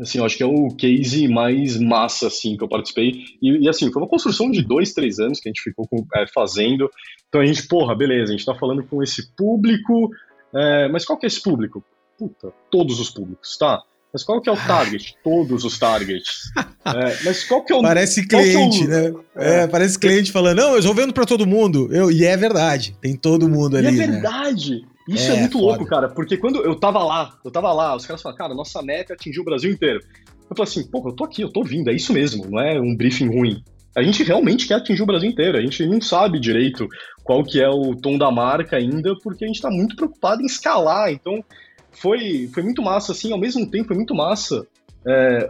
[0.00, 3.24] assim, acho que é o case mais massa, assim, que eu participei.
[3.42, 6.06] E, e assim, foi uma construção de dois, três anos que a gente ficou com,
[6.14, 6.90] é, fazendo.
[7.28, 10.10] Então a gente, porra, beleza, a gente tá falando com esse público,
[10.54, 11.84] é, mas qual que é esse público?
[12.18, 13.82] Puta, todos os públicos, tá?
[14.12, 15.14] Mas qual que é o target?
[15.22, 16.50] Todos os targets.
[16.82, 17.82] É, mas qual que é o.
[17.82, 18.88] Parece cliente, é o...
[18.88, 19.14] né?
[19.36, 21.90] É, parece cliente falando, não, eu estou vendo para todo mundo.
[21.92, 23.88] Eu, e é verdade, tem todo mundo ali.
[23.88, 24.06] E é né?
[24.06, 24.76] verdade.
[24.76, 24.88] Né?
[25.08, 25.66] Isso é, é muito foda.
[25.66, 28.82] louco, cara, porque quando eu tava lá, eu tava lá, os caras falaram, cara, nossa
[28.82, 30.00] meta é atingir o Brasil inteiro.
[30.48, 32.80] Eu falei assim, porra, eu tô aqui, eu tô vindo, é isso mesmo, não é
[32.80, 33.62] um briefing ruim.
[33.96, 36.86] A gente realmente quer atingir o Brasil inteiro, a gente não sabe direito
[37.24, 40.46] qual que é o tom da marca ainda, porque a gente tá muito preocupado em
[40.46, 41.44] escalar, então
[41.90, 44.66] foi, foi muito massa, assim, ao mesmo tempo foi muito massa
[45.06, 45.48] é,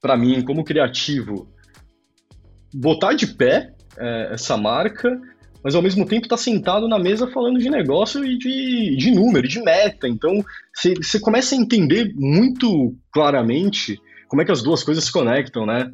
[0.00, 1.48] para mim, como criativo,
[2.72, 5.10] botar de pé é, essa marca,
[5.62, 9.46] mas ao mesmo tempo está sentado na mesa falando de negócio e de, de número,
[9.46, 10.08] de meta.
[10.08, 10.44] Então
[10.74, 15.90] você começa a entender muito claramente como é que as duas coisas se conectam, né?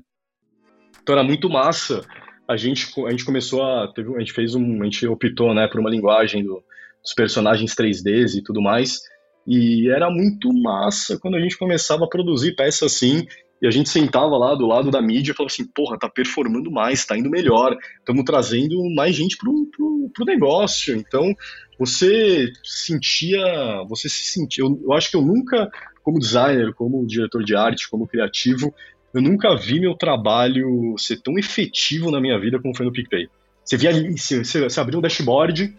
[1.02, 2.02] Então era muito massa.
[2.48, 3.92] A gente, a gente começou a.
[3.92, 4.83] Teve, a gente fez um.
[4.83, 6.62] A gente optou né, por uma linguagem do,
[7.02, 9.00] dos personagens 3Ds e tudo mais.
[9.46, 13.26] E era muito massa quando a gente começava a produzir peças assim
[13.61, 16.71] e a gente sentava lá do lado da mídia e falava assim, porra, tá performando
[16.71, 20.95] mais, tá indo melhor, estamos trazendo mais gente pro, pro, pro, negócio.
[20.95, 21.35] Então,
[21.79, 23.40] você sentia,
[23.88, 25.71] você se sentia, eu, eu acho que eu nunca,
[26.03, 28.75] como designer, como diretor de arte, como criativo,
[29.14, 33.29] eu nunca vi meu trabalho ser tão efetivo na minha vida como foi no PicPay.
[33.64, 35.75] Você via você, você abriu um dashboard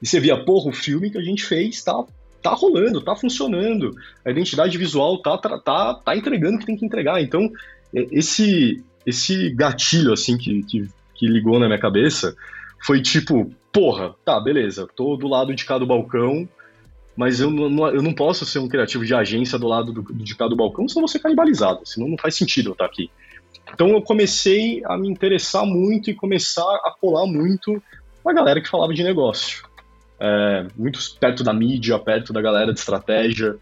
[0.00, 2.04] e você via, porra, o filme que a gente fez tá
[2.44, 3.96] tá rolando, tá funcionando.
[4.22, 7.22] A identidade visual tá, tá, tá entregando o que tem que entregar.
[7.22, 7.50] Então,
[7.94, 12.36] é, esse, esse gatilho, assim, que, que, que ligou na minha cabeça
[12.84, 16.46] foi tipo, porra, tá, beleza, tô do lado de cada balcão,
[17.16, 20.36] mas eu não, eu não posso ser um criativo de agência do lado do, de
[20.36, 23.10] cada balcão, senão vou ser canibalizado, senão não faz sentido eu estar aqui.
[23.72, 27.82] Então eu comecei a me interessar muito e começar a colar muito
[28.26, 29.64] a galera que falava de negócio.
[30.20, 33.56] É, muito perto da mídia, perto da galera de estratégia.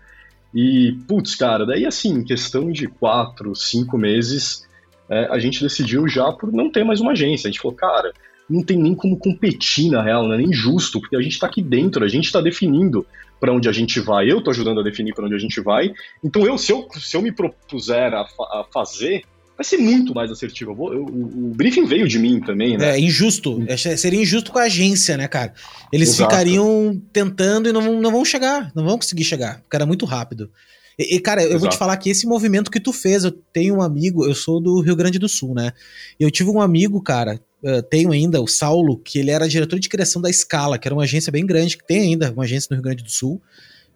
[0.55, 4.69] E, putz, cara, daí assim, em questão de quatro, cinco meses,
[5.09, 7.49] é, a gente decidiu já por não ter mais uma agência.
[7.49, 8.13] A gente falou, cara,
[8.49, 11.47] não tem nem como competir na real, não é nem justo, porque a gente está
[11.47, 13.07] aqui dentro, a gente está definindo
[13.41, 15.93] para onde a gente vai, eu estou ajudando a definir para onde a gente vai.
[16.23, 19.25] Então, eu se, eu, se eu me propuser a, a fazer,
[19.57, 20.73] vai ser muito mais assertivo.
[20.73, 22.97] Eu vou, eu, o briefing veio de mim também, né?
[22.97, 23.63] É injusto.
[23.67, 25.53] É, seria injusto com a agência, né, cara?
[25.93, 26.31] Eles Exato.
[26.31, 30.51] ficariam tentando e não, não vão chegar, não vão conseguir chegar, porque era muito rápido.
[30.99, 31.61] E, cara, eu Exato.
[31.61, 34.61] vou te falar que esse movimento que tu fez, eu tenho um amigo, eu sou
[34.61, 35.73] do Rio Grande do Sul, né?
[36.21, 39.89] Eu tive um amigo, cara, uh, tenho ainda, o Saulo, que ele era diretor de
[39.89, 42.77] criação da Scala, que era uma agência bem grande, que tem ainda uma agência no
[42.77, 43.41] Rio Grande do Sul,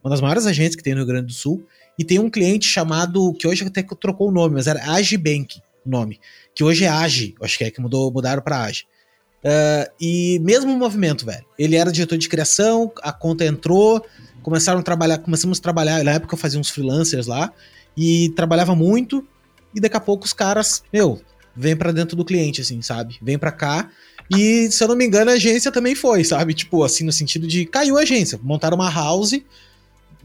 [0.02, 1.64] uma das maiores agências que tem no Rio Grande do Sul.
[1.98, 5.90] E tem um cliente chamado, que hoje até trocou o nome, mas era Agibank o
[5.90, 6.20] nome,
[6.54, 8.84] que hoje é Agi, acho que é que mudou, mudaram para Agi.
[9.44, 11.44] Uh, e mesmo movimento, velho.
[11.58, 14.04] Ele era diretor de criação, a conta entrou,
[14.42, 17.52] começaram a trabalhar, começamos a trabalhar, na época eu fazia uns freelancers lá,
[17.96, 19.24] e trabalhava muito,
[19.74, 21.20] e daqui a pouco os caras, meu,
[21.54, 23.16] vem para dentro do cliente, assim, sabe?
[23.22, 23.88] Vem para cá.
[24.30, 26.52] E, se eu não me engano, a agência também foi, sabe?
[26.52, 29.40] Tipo, assim, no sentido de caiu a agência, montaram uma house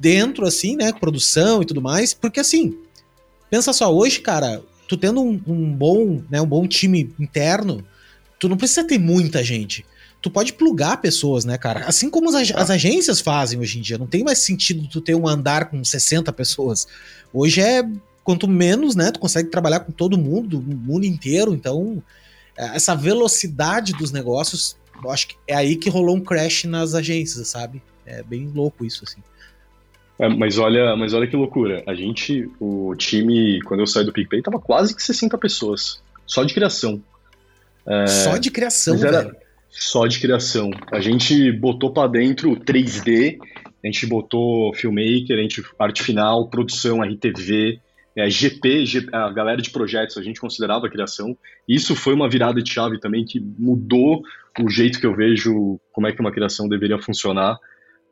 [0.02, 0.92] dentro, assim, né?
[0.92, 2.14] Produção e tudo mais.
[2.14, 2.78] Porque, assim,
[3.50, 7.86] pensa só, hoje, cara, tu tendo um, um bom, né, um bom time interno,
[8.40, 9.86] tu não precisa ter muita gente
[10.22, 11.86] tu pode plugar pessoas, né, cara?
[11.86, 13.98] Assim como as, as, agências fazem hoje em dia.
[13.98, 16.88] Não tem mais sentido tu ter um andar com 60 pessoas.
[17.34, 17.84] Hoje é
[18.24, 21.54] quanto menos, né, tu consegue trabalhar com todo mundo, o mundo inteiro.
[21.54, 22.04] Então,
[22.56, 26.94] é, essa velocidade dos negócios, eu acho que é aí que rolou um crash nas
[26.94, 27.82] agências, sabe?
[28.06, 29.22] É bem louco isso, assim.
[30.22, 31.84] É, mas olha, mas olha que loucura.
[31.88, 36.00] A gente, o time, quando eu saí do PicPay, tava quase que 60 pessoas.
[36.28, 37.02] Só de criação.
[37.88, 39.36] É, só de criação, velho.
[39.68, 40.70] Só de criação.
[40.92, 43.40] A gente botou para dentro 3D,
[43.84, 47.80] a gente botou filmmaker, a gente arte final, produção, RTV,
[48.16, 51.36] é, GP, a galera de projetos, a gente considerava a criação.
[51.68, 54.22] Isso foi uma virada de chave também que mudou
[54.60, 57.58] o jeito que eu vejo como é que uma criação deveria funcionar.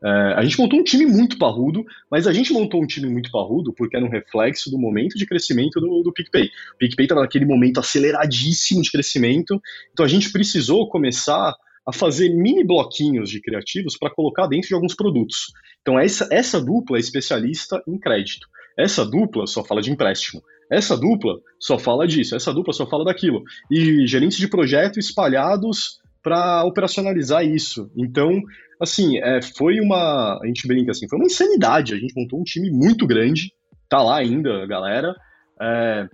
[0.04, 3.30] É, a gente montou um time muito parrudo, mas a gente montou um time muito
[3.32, 6.46] parrudo porque era um reflexo do momento de crescimento do, do PicPay.
[6.74, 11.54] O PicPay estava naquele momento aceleradíssimo de crescimento, então a gente precisou começar
[11.86, 15.52] a fazer mini bloquinhos de criativos para colocar dentro de alguns produtos.
[15.82, 18.48] Então essa, essa dupla é especialista em crédito.
[18.78, 20.42] Essa dupla só fala de empréstimo.
[20.72, 23.44] Essa dupla só fala disso, essa dupla só fala daquilo.
[23.72, 27.92] E gerentes de projeto espalhados para operacionalizar isso.
[27.96, 28.42] Então,
[28.80, 30.40] assim, é, foi uma.
[30.42, 31.94] A gente brinca assim, foi uma insanidade.
[31.94, 33.54] A gente montou um time muito grande,
[33.88, 35.16] tá lá ainda, galera.
[35.62, 36.08] É,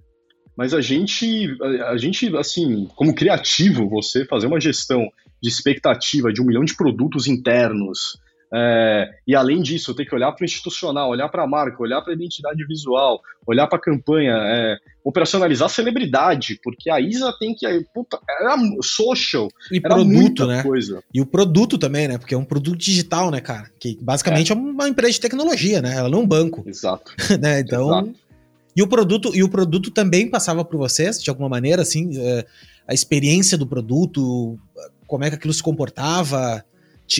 [0.57, 5.07] mas a gente, a, a, gente, assim, como criativo, você fazer uma gestão
[5.41, 8.17] de expectativa de um milhão de produtos internos,
[8.57, 11.83] é, e além disso, eu tenho que olhar para o institucional, olhar para a marca,
[11.83, 17.01] olhar para a identidade visual, olhar para a campanha, é, operacionalizar a celebridade, porque a
[17.01, 17.67] Isa tem que.
[17.93, 19.49] Puta, era social.
[19.69, 20.63] E era produto, né?
[20.63, 21.03] Coisa.
[21.13, 22.17] E o produto também, né?
[22.17, 23.69] Porque é um produto digital, né, cara?
[23.77, 25.97] Que basicamente é, é uma empresa de tecnologia, né?
[25.97, 26.63] Ela não é um banco.
[26.65, 27.11] Exato.
[27.41, 27.59] né?
[27.59, 27.89] Então.
[27.89, 28.25] Exato.
[28.73, 32.45] E o produto, e o produto também passava por vocês, de alguma maneira, assim, é,
[32.85, 34.59] a experiência do produto,
[35.07, 36.63] como é que aquilo se comportava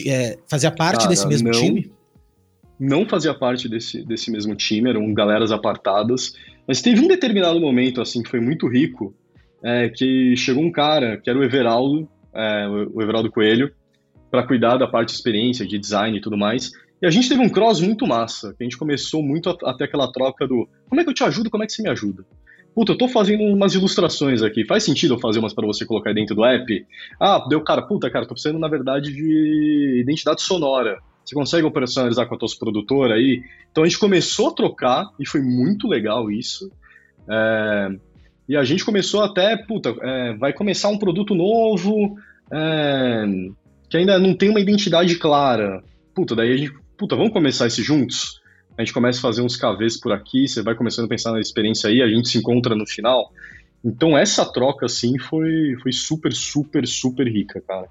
[0.06, 1.92] é, fazia parte Cara, desse mesmo não, time?
[2.78, 6.34] Não fazia parte desse, desse mesmo time, eram galeras apartadas.
[6.66, 9.14] Mas teve um determinado momento, assim, que foi muito rico,
[9.62, 13.72] é, que chegou um cara, que era o Everaldo, é, o Everaldo Coelho,
[14.30, 16.72] para cuidar da parte de experiência, de design e tudo mais.
[17.00, 19.74] E a gente teve um cross muito massa, que a gente começou muito a, a
[19.74, 21.88] ter aquela troca do como é que eu te ajudo, como é que você me
[21.88, 22.24] ajuda?
[22.76, 24.62] Puta, eu tô fazendo umas ilustrações aqui.
[24.62, 26.86] Faz sentido eu fazer umas para você colocar dentro do app?
[27.18, 30.98] Ah, deu cara, puta, cara, tô precisando na verdade de identidade sonora.
[31.24, 33.42] Você consegue operacionalizar com a tua produtora aí?
[33.72, 36.70] Então a gente começou a trocar e foi muito legal isso.
[37.26, 37.88] É,
[38.46, 42.18] e a gente começou até, puta, é, vai começar um produto novo
[42.52, 43.24] é,
[43.88, 45.82] que ainda não tem uma identidade clara.
[46.14, 48.38] Puta, daí a gente, puta, vamos começar esse juntos?
[48.76, 51.40] A gente começa a fazer uns KVs por aqui, você vai começando a pensar na
[51.40, 53.32] experiência aí, a gente se encontra no final.
[53.84, 57.88] Então essa troca, assim, foi, foi super, super, super rica, cara.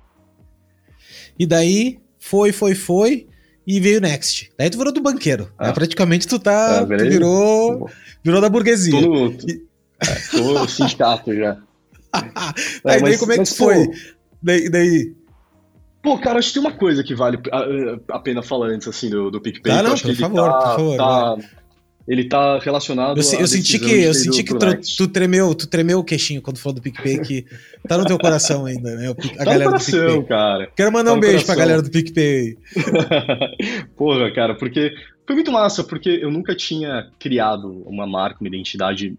[1.37, 3.27] E daí, foi, foi, foi,
[3.65, 4.51] e veio o Next.
[4.57, 5.51] Daí tu virou do banqueiro.
[5.57, 5.73] Ah.
[5.73, 6.85] Praticamente tu tá.
[6.89, 7.89] É, tu virou.
[8.23, 8.91] Virou da burguesia.
[8.91, 9.63] Tô no, e...
[9.99, 11.57] é, tô sindicato já.
[12.13, 12.21] é,
[12.83, 13.89] daí mas, como é que foi?
[14.41, 15.13] Daí, daí,
[16.05, 19.09] Pô, cara, acho que tem uma coisa que vale a, a pena falar antes, assim,
[19.09, 19.73] do, do PicPay.
[19.73, 20.97] Ah, não, por favor, tá, por favor.
[20.97, 21.37] Tá,
[22.07, 25.97] ele tá relacionado eu, eu senti que eu senti que tu, tu, tremeu tu tremeu
[25.97, 27.45] o queixinho quando falou do PicPay que
[27.87, 31.09] tá no teu coração ainda né a tá galera coração, do PicPay cara quero mandar
[31.09, 31.55] tá um beijo coração.
[31.55, 32.57] pra galera do PicPay
[33.97, 34.93] porra cara porque
[35.25, 39.17] foi muito massa porque eu nunca tinha criado uma marca uma identidade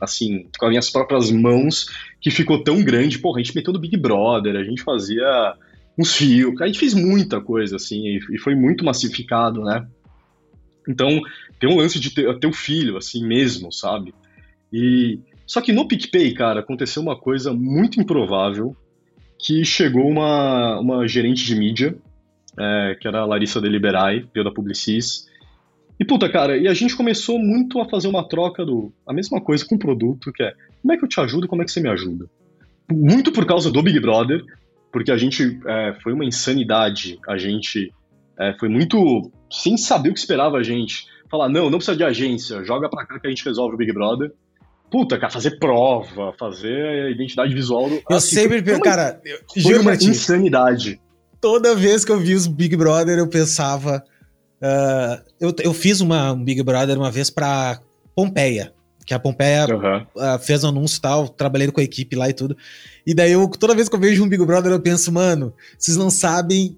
[0.00, 1.86] assim com as minhas próprias mãos
[2.20, 5.54] que ficou tão grande porra a gente meteu no Big Brother a gente fazia
[5.98, 9.86] uns fios a gente fez muita coisa assim e foi muito massificado né
[10.88, 11.20] então,
[11.58, 14.14] tem um lance de ter, ter um filho, assim mesmo, sabe?
[14.72, 18.76] E só que no PicPay, cara, aconteceu uma coisa muito improvável,
[19.38, 21.96] que chegou uma, uma gerente de mídia,
[22.58, 25.26] é, que era a Larissa Deliberai, veio da Publicis,
[25.98, 29.40] e puta, cara, e a gente começou muito a fazer uma troca do a mesma
[29.40, 31.64] coisa com o produto, que é como é que eu te ajudo e como é
[31.64, 32.28] que você me ajuda?
[32.90, 34.44] Muito por causa do Big Brother,
[34.96, 37.92] porque a gente é, foi uma insanidade, a gente
[38.40, 41.04] é, foi muito sem saber o que esperava a gente.
[41.30, 43.92] Falar, não, não precisa de agência, joga pra cá que a gente resolve o Big
[43.92, 44.32] Brother.
[44.90, 47.90] Puta, cara, fazer prova, fazer identidade visual.
[47.90, 47.96] Do...
[48.08, 50.98] Eu assim, sempre, foi, cara, eu, foi juro uma insanidade.
[51.42, 54.02] Toda vez que eu vi os Big Brother, eu pensava.
[54.62, 57.80] Uh, eu, eu fiz uma, um Big Brother uma vez pra
[58.14, 58.72] Pompeia,
[59.06, 59.98] que a Pompeia uhum.
[60.16, 62.56] uh, fez um anúncio e tal, trabalhei com a equipe lá e tudo.
[63.06, 65.96] E daí eu, toda vez que eu vejo um Big Brother, eu penso, mano, vocês
[65.96, 66.76] não sabem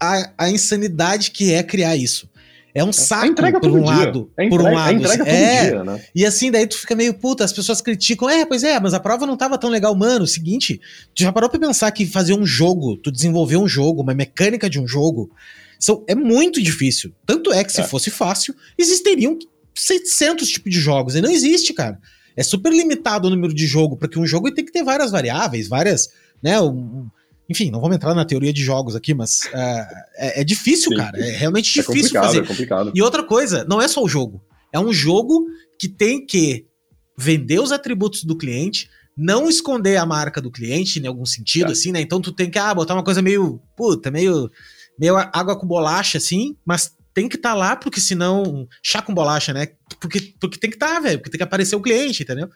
[0.00, 2.28] a, a insanidade que é criar isso.
[2.74, 3.84] É um saco por um dia.
[3.84, 4.30] lado.
[4.36, 5.06] É por um lado.
[5.06, 5.22] Assim.
[5.22, 6.04] É, dia, né?
[6.14, 8.28] E assim, daí tu fica meio puta, as pessoas criticam.
[8.28, 9.94] É, pois é, mas a prova não tava tão legal.
[9.94, 10.78] Mano, seguinte,
[11.14, 14.68] tu já parou pra pensar que fazer um jogo, tu desenvolver um jogo, uma mecânica
[14.68, 15.30] de um jogo,
[15.78, 17.12] são, é muito difícil.
[17.24, 17.84] Tanto é que se é.
[17.84, 19.38] fosse fácil, existiriam
[19.80, 21.14] 700 tipos de jogos.
[21.14, 21.98] E não existe, cara.
[22.36, 25.68] É super limitado o número de jogo, porque um jogo tem que ter várias variáveis,
[25.68, 26.10] várias,
[26.42, 27.08] né, um,
[27.48, 30.96] enfim, não vamos entrar na teoria de jogos aqui, mas é, é, é difícil, Sim.
[30.98, 31.18] cara.
[31.18, 32.38] É realmente é difícil é fazer.
[32.38, 32.92] É complicado.
[32.94, 34.42] E outra coisa, não é só o jogo.
[34.72, 35.46] É um jogo
[35.78, 36.66] que tem que
[37.16, 41.72] vender os atributos do cliente, não esconder a marca do cliente em algum sentido, é.
[41.72, 42.00] assim, né?
[42.00, 44.50] Então tu tem que ah, botar uma coisa meio, puta, meio,
[44.98, 48.68] meio água com bolacha, assim, mas tem que estar tá lá, porque senão.
[48.82, 49.68] Chá com bolacha, né?
[49.98, 52.50] Porque, porque tem que estar, tá, velho, porque tem que aparecer o cliente, entendeu?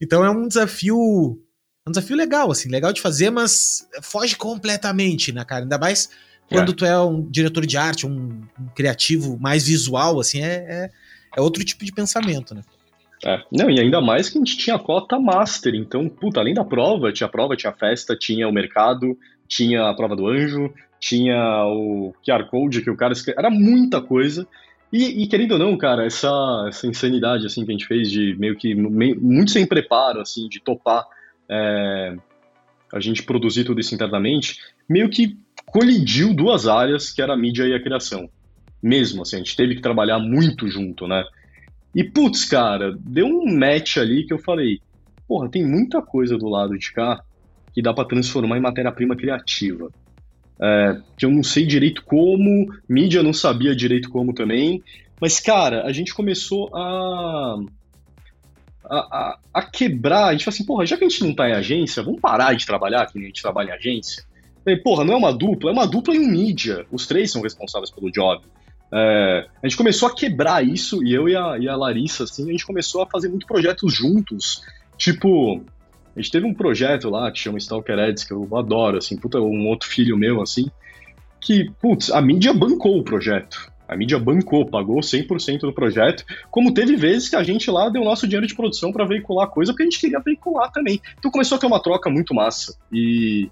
[0.00, 1.38] Então é um desafio
[1.86, 5.64] é um desafio legal, assim, legal de fazer, mas foge completamente, né, cara?
[5.64, 6.08] Ainda mais
[6.48, 6.74] quando é.
[6.74, 10.90] tu é um diretor de arte, um, um criativo mais visual, assim, é, é,
[11.36, 12.62] é, outro tipo de pensamento, né?
[13.22, 13.42] É.
[13.52, 17.12] Não, e ainda mais que a gente tinha cota master, então, puta, além da prova,
[17.12, 19.16] tinha prova, tinha festa, tinha o mercado,
[19.46, 24.00] tinha a prova do anjo, tinha o QR Code que o cara escreveu, era muita
[24.00, 24.46] coisa.
[24.92, 28.36] E, e, querendo ou não, cara, essa, essa insanidade, assim, que a gente fez de
[28.38, 31.04] meio que, meio, muito sem preparo, assim, de topar
[31.48, 32.16] é,
[32.92, 35.36] a gente produzir tudo isso internamente, meio que
[35.66, 38.28] colidiu duas áreas, que era a mídia e a criação.
[38.82, 41.24] Mesmo, assim, a gente teve que trabalhar muito junto, né?
[41.94, 44.80] E, putz, cara, deu um match ali que eu falei,
[45.26, 47.22] porra, tem muita coisa do lado de cá
[47.76, 49.90] que dá para transformar em matéria-prima criativa.
[50.58, 54.82] É, que eu não sei direito como, mídia não sabia direito como também,
[55.20, 57.58] mas, cara, a gente começou a
[58.88, 60.28] a, a, a, quebrar.
[60.28, 62.54] A gente fala assim, porra, já que a gente não tá em agência, vamos parar
[62.54, 64.24] de trabalhar que a gente trabalha em agência.
[64.66, 66.86] E, porra, não é uma dupla, é uma dupla em um mídia.
[66.90, 68.42] Os três são responsáveis pelo job.
[68.90, 72.48] É, a gente começou a quebrar isso, e eu e a, e a Larissa, assim,
[72.48, 74.62] a gente começou a fazer muitos projetos juntos.
[74.96, 75.62] Tipo,
[76.16, 79.38] a gente teve um projeto lá que chama Stalker Ads, que eu adoro, assim, puta,
[79.38, 80.70] um outro filho meu, assim,
[81.40, 83.70] que, putz, a mídia bancou o projeto.
[83.86, 88.02] A mídia bancou, pagou 100% do projeto, como teve vezes que a gente lá deu
[88.02, 91.00] nosso dinheiro de produção para veicular coisa porque a gente queria veicular também.
[91.18, 92.76] Então começou a ter uma troca muito massa.
[92.90, 93.48] E,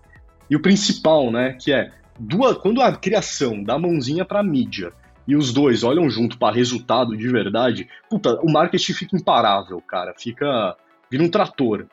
[0.50, 4.92] e o principal, né, que é duas, quando a criação dá mãozinha para mídia
[5.28, 10.14] e os dois olham junto para resultado de verdade, puta, o marketing fica imparável, cara.
[10.18, 10.76] Fica.
[11.10, 11.86] vira um trator.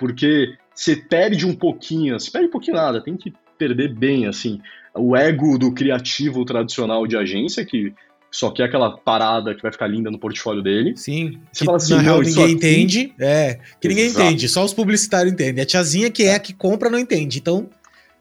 [0.00, 4.60] Porque você perde um pouquinho, você perde um pouquinho nada, tem que perder bem, assim
[4.94, 7.92] o ego do criativo tradicional de agência, que
[8.30, 10.96] só quer aquela parada que vai ficar linda no portfólio dele.
[10.96, 11.40] Sim.
[11.52, 12.52] Você que, fala assim, na real, ninguém aqui...
[12.52, 13.14] entende.
[13.18, 14.24] É, que ninguém Exato.
[14.24, 15.62] entende, só os publicitários entendem.
[15.62, 17.38] A tiazinha que é a que compra não entende.
[17.38, 17.68] Então,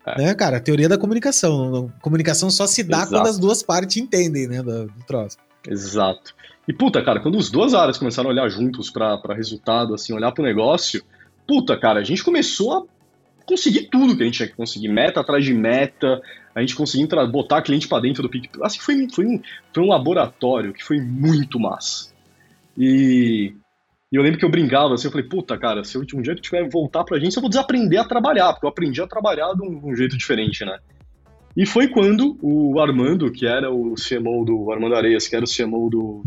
[0.05, 0.17] é.
[0.17, 1.91] né, cara, a teoria da comunicação.
[1.97, 3.11] A comunicação só se dá Exato.
[3.11, 5.37] quando as duas partes entendem, né, do, do troço.
[5.67, 6.33] Exato.
[6.67, 10.31] E puta, cara, quando os duas áreas começaram a olhar juntos para resultado, assim, olhar
[10.31, 11.03] pro negócio,
[11.49, 12.83] puta, cara, a gente começou a
[13.43, 16.21] conseguir tudo que a gente tinha que conseguir, meta atrás de meta,
[16.53, 18.61] a gente conseguiu botar cliente para dentro do PicPay.
[18.63, 19.41] Assim, foi, foi, um,
[19.73, 22.13] foi um laboratório que foi muito massa.
[22.77, 23.51] E,
[24.11, 26.35] e eu lembro que eu brincava assim, eu falei, puta, cara, se eu, um dia
[26.35, 29.51] que tiver voltar pra agência, eu vou desaprender a trabalhar, porque eu aprendi a trabalhar
[29.55, 30.77] de um, um jeito diferente, né?
[31.57, 35.49] E foi quando o Armando, que era o CMO do Armando Areias, que era o
[35.49, 36.23] CMO do,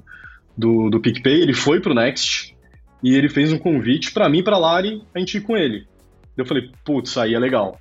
[0.59, 2.52] do, do PicPay, ele foi pro Next
[3.03, 5.87] e ele fez um convite para mim pra Lari a gente ir com ele.
[6.37, 7.81] Eu falei, putz, aí é legal.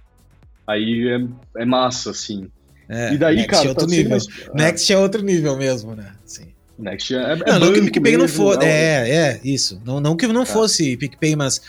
[0.67, 2.47] Aí é, é massa, assim.
[2.89, 4.09] É, e daí, Next cara, é outro nível.
[4.09, 4.27] Mais...
[4.53, 6.13] Next é outro nível mesmo, né?
[6.25, 6.47] Sim.
[6.77, 8.65] Next é, é Não, não que o PicPay não fosse.
[8.65, 9.81] É, é, isso.
[9.85, 10.45] Não, não que não é.
[10.45, 11.61] fosse PicPay, mas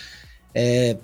[0.54, 0.96] é,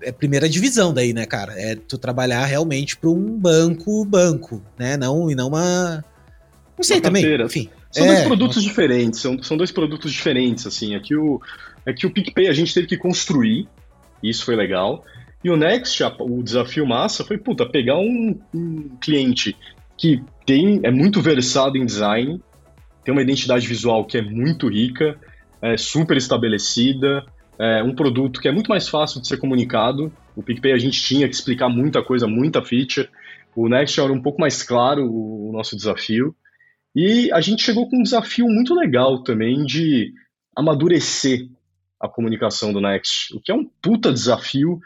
[0.00, 1.52] é primeira divisão daí, né, cara?
[1.56, 4.96] É tu trabalhar realmente para um banco, banco, né?
[4.96, 6.04] Não, e não uma.
[6.76, 7.42] Não sei uma também.
[7.42, 7.68] Enfim.
[7.90, 10.94] São é, dois produtos diferentes, são, são dois produtos diferentes, assim.
[10.94, 11.40] Aqui o,
[11.86, 13.68] é que o PicPay a gente teve que construir,
[14.22, 15.04] isso foi legal.
[15.42, 19.56] E o Next, o desafio massa foi, puta, pegar um, um cliente
[19.96, 22.40] que tem, é muito versado em design,
[23.04, 25.16] tem uma identidade visual que é muito rica,
[25.62, 27.24] é super estabelecida,
[27.58, 30.12] é um produto que é muito mais fácil de ser comunicado.
[30.34, 33.08] O PicPay a gente tinha que explicar muita coisa, muita feature.
[33.54, 36.34] O Next era um pouco mais claro o, o nosso desafio.
[36.94, 40.12] E a gente chegou com um desafio muito legal também de
[40.54, 41.46] amadurecer
[42.00, 44.80] a comunicação do Next, o que é um puta desafio,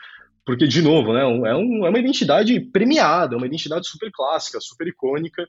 [0.45, 4.87] porque, de novo, né, é, um, é uma identidade premiada, uma identidade super clássica, super
[4.89, 5.47] icônica,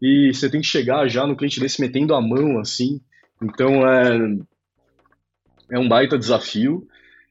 [0.00, 3.00] e você tem que chegar já no cliente desse metendo a mão, assim.
[3.42, 4.38] Então, é,
[5.72, 6.86] é um baita desafio.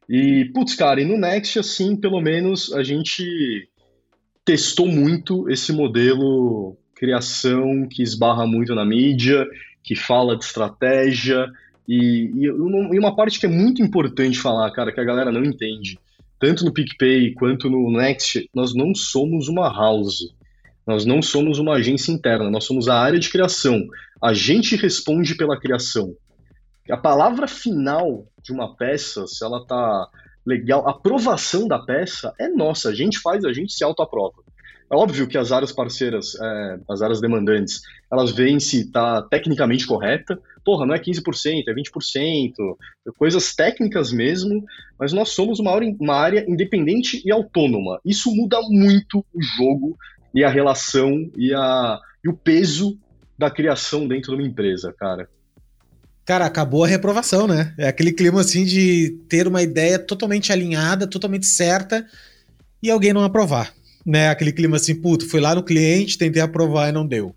[0.09, 3.69] E, putz, cara, e no Next, assim, pelo menos a gente
[4.43, 9.45] testou muito esse modelo criação que esbarra muito na mídia,
[9.83, 11.51] que fala de estratégia,
[11.87, 15.43] e, e, e, uma parte que é muito importante falar, cara, que a galera não
[15.43, 15.99] entende,
[16.39, 20.33] tanto no PicPay quanto no Next, nós não somos uma house.
[20.85, 23.87] Nós não somos uma agência interna, nós somos a área de criação.
[24.21, 26.13] A gente responde pela criação.
[26.89, 30.09] A palavra final de uma peça, se ela tá
[30.45, 34.42] legal, a aprovação da peça é nossa, a gente faz, a gente se autoaprova.
[34.93, 37.81] É óbvio que as áreas parceiras, é, as áreas demandantes,
[38.11, 40.39] elas veem se está tecnicamente correta.
[40.63, 42.53] Porra, não é 15%, é 20%,
[43.17, 44.63] coisas técnicas mesmo,
[44.99, 47.99] mas nós somos uma área, uma área independente e autônoma.
[48.05, 49.97] Isso muda muito o jogo
[50.31, 52.95] e a relação e, a, e o peso
[53.35, 55.27] da criação dentro de uma empresa, cara.
[56.23, 57.73] Cara, acabou a reprovação, né?
[57.79, 62.05] É aquele clima assim de ter uma ideia totalmente alinhada, totalmente certa
[62.81, 63.73] e alguém não aprovar
[64.05, 64.29] né?
[64.29, 67.35] Aquele clima assim, puto, fui lá no cliente, tentei aprovar e não deu.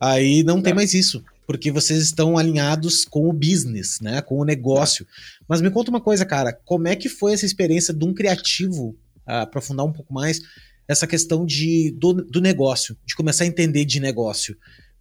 [0.00, 0.62] Aí não é.
[0.62, 4.20] tem mais isso, porque vocês estão alinhados com o business, né?
[4.20, 5.04] Com o negócio.
[5.04, 5.44] É.
[5.48, 8.96] Mas me conta uma coisa, cara, como é que foi essa experiência de um criativo,
[9.24, 10.40] aprofundar um pouco mais,
[10.88, 14.56] essa questão de, do, do negócio, de começar a entender de negócio?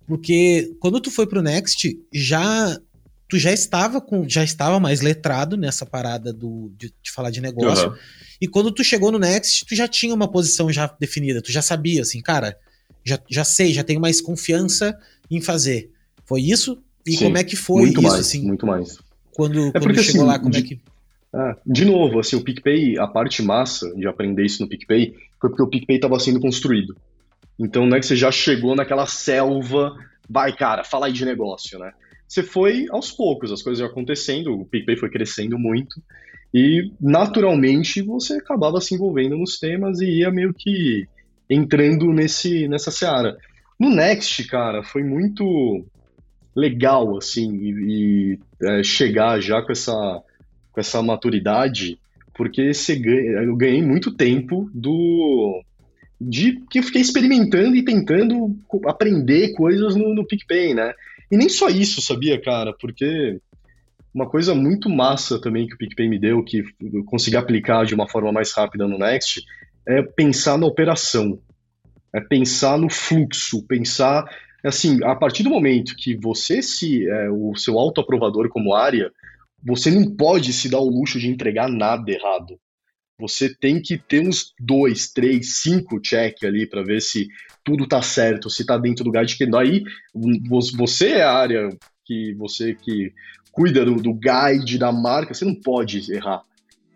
[0.07, 2.79] Porque quando tu foi pro Next, já
[3.35, 7.41] tu já estava com já estava mais letrado nessa parada do, de, de falar de
[7.41, 7.89] negócio.
[7.89, 7.95] Uhum.
[8.39, 11.61] E quando tu chegou no Next, tu já tinha uma posição já definida, tu já
[11.61, 12.57] sabia, assim, cara,
[13.03, 14.97] já, já sei, já tenho mais confiança
[15.29, 15.91] em fazer.
[16.23, 16.81] Foi isso?
[17.05, 18.47] E Sim, como é que foi muito isso, mais, assim?
[18.47, 18.97] Muito mais.
[19.33, 20.79] Quando, é quando porque, chegou assim, lá, como de, é que...
[21.33, 25.49] Ah, de novo, assim, o PicPay, a parte massa de aprender isso no PicPay foi
[25.49, 26.95] porque o PicPay estava sendo construído.
[27.59, 29.93] Então não é que você já chegou naquela selva,
[30.29, 31.91] vai, cara, fala aí de negócio, né?
[32.27, 36.01] Você foi aos poucos, as coisas iam acontecendo, o PicPay foi crescendo muito,
[36.53, 41.07] e naturalmente você acabava se envolvendo nos temas e ia meio que
[41.49, 43.37] entrando nesse, nessa seara.
[43.79, 45.85] No Next, cara, foi muito
[46.55, 50.23] legal, assim, e, e é, chegar já com essa,
[50.71, 51.99] com essa maturidade,
[52.33, 55.61] porque você ganha, eu ganhei muito tempo do
[56.19, 60.93] de que eu fiquei experimentando e tentando aprender coisas no, no PicPay, né?
[61.31, 62.73] E nem só isso, sabia, cara?
[62.79, 63.39] Porque
[64.13, 67.93] uma coisa muito massa também que o PicPay me deu, que eu consegui aplicar de
[67.93, 69.43] uma forma mais rápida no Next,
[69.87, 71.39] é pensar na operação,
[72.13, 74.25] é pensar no fluxo, pensar
[74.63, 79.11] assim, a partir do momento que você se é, o seu autoaprovador como área,
[79.63, 82.59] você não pode se dar o luxo de entregar nada errado.
[83.19, 87.27] Você tem que ter uns dois, três, cinco check ali para ver se
[87.63, 89.83] tudo tá certo, se tá dentro do guide, que daí
[90.49, 91.69] você é a área
[92.03, 93.11] que você que
[93.51, 96.43] cuida do, do guide, da marca, você não pode errar.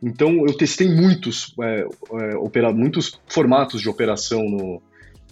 [0.03, 4.81] Então eu testei muitos, é, é, opera, muitos formatos de operação no,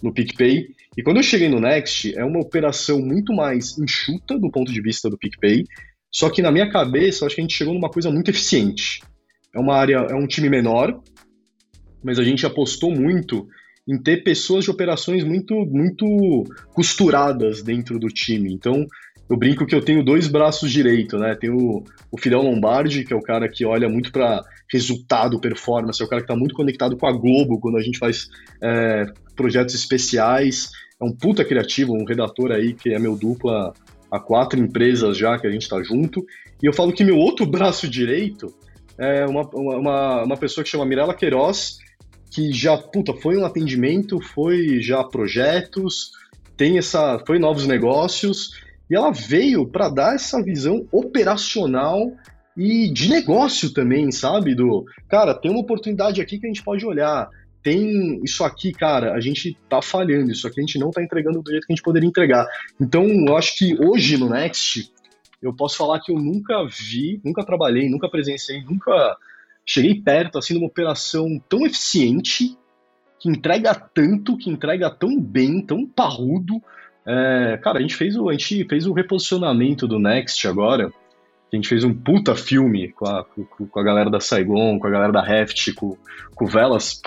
[0.02, 0.74] no PicPay.
[0.96, 4.80] E quando eu cheguei no Next, é uma operação muito mais enxuta do ponto de
[4.80, 5.64] vista do PicPay.
[6.10, 9.00] Só que na minha cabeça, eu acho que a gente chegou numa coisa muito eficiente.
[9.54, 11.00] É uma área, é um time menor,
[12.02, 13.48] mas a gente apostou muito
[13.88, 16.44] em ter pessoas de operações muito, muito
[16.74, 18.52] costuradas dentro do time.
[18.52, 18.86] Então,
[19.30, 21.34] eu brinco que eu tenho dois braços direitos, né?
[21.34, 26.02] Tem o, o Fidel Lombardi, que é o cara que olha muito para resultado, performance,
[26.02, 28.28] é o cara que está muito conectado com a Globo quando a gente faz
[28.62, 30.70] é, projetos especiais.
[31.00, 33.72] É um puta criativo, um redator aí que é meu dupla
[34.10, 36.24] há quatro empresas já que a gente está junto.
[36.62, 38.54] E eu falo que meu outro braço direito
[38.98, 41.78] é uma, uma, uma pessoa que chama Mirella Queiroz,
[42.30, 46.10] que já, puta, foi um atendimento, foi já projetos,
[46.56, 48.50] tem essa, foi novos negócios
[48.90, 52.12] e ela veio para dar essa visão operacional
[52.56, 54.54] e de negócio também, sabe?
[54.54, 57.28] Do cara, tem uma oportunidade aqui que a gente pode olhar.
[57.62, 61.42] Tem isso aqui, cara, a gente tá falhando, isso aqui a gente não tá entregando
[61.42, 62.46] do jeito que a gente poderia entregar.
[62.80, 64.90] Então, eu acho que hoje no Next,
[65.42, 69.16] eu posso falar que eu nunca vi, nunca trabalhei, nunca presenciei, nunca
[69.64, 72.56] cheguei perto assim de uma operação tão eficiente,
[73.20, 76.62] que entrega tanto, que entrega tão bem, tão parrudo,
[77.10, 80.92] é, cara, a gente fez o a gente fez o reposicionamento do Next agora.
[81.50, 84.86] A gente fez um puta filme com a, com, com a galera da Saigon, com
[84.86, 85.96] a galera da Heft, com,
[86.34, 87.00] com Velas.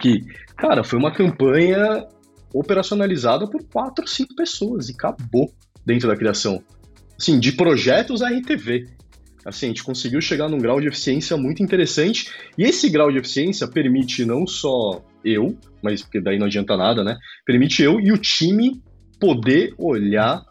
[0.00, 0.24] Que,
[0.56, 2.06] cara, foi uma campanha
[2.54, 5.52] operacionalizada por quatro, cinco pessoas e acabou
[5.84, 6.62] dentro da criação.
[7.18, 8.86] Assim, de projetos à RTV.
[9.44, 12.30] Assim, a gente conseguiu chegar num grau de eficiência muito interessante.
[12.56, 17.04] E esse grau de eficiência permite não só eu, mas porque daí não adianta nada,
[17.04, 17.16] né?
[17.44, 18.80] Permite eu e o time
[19.20, 20.42] poder olhar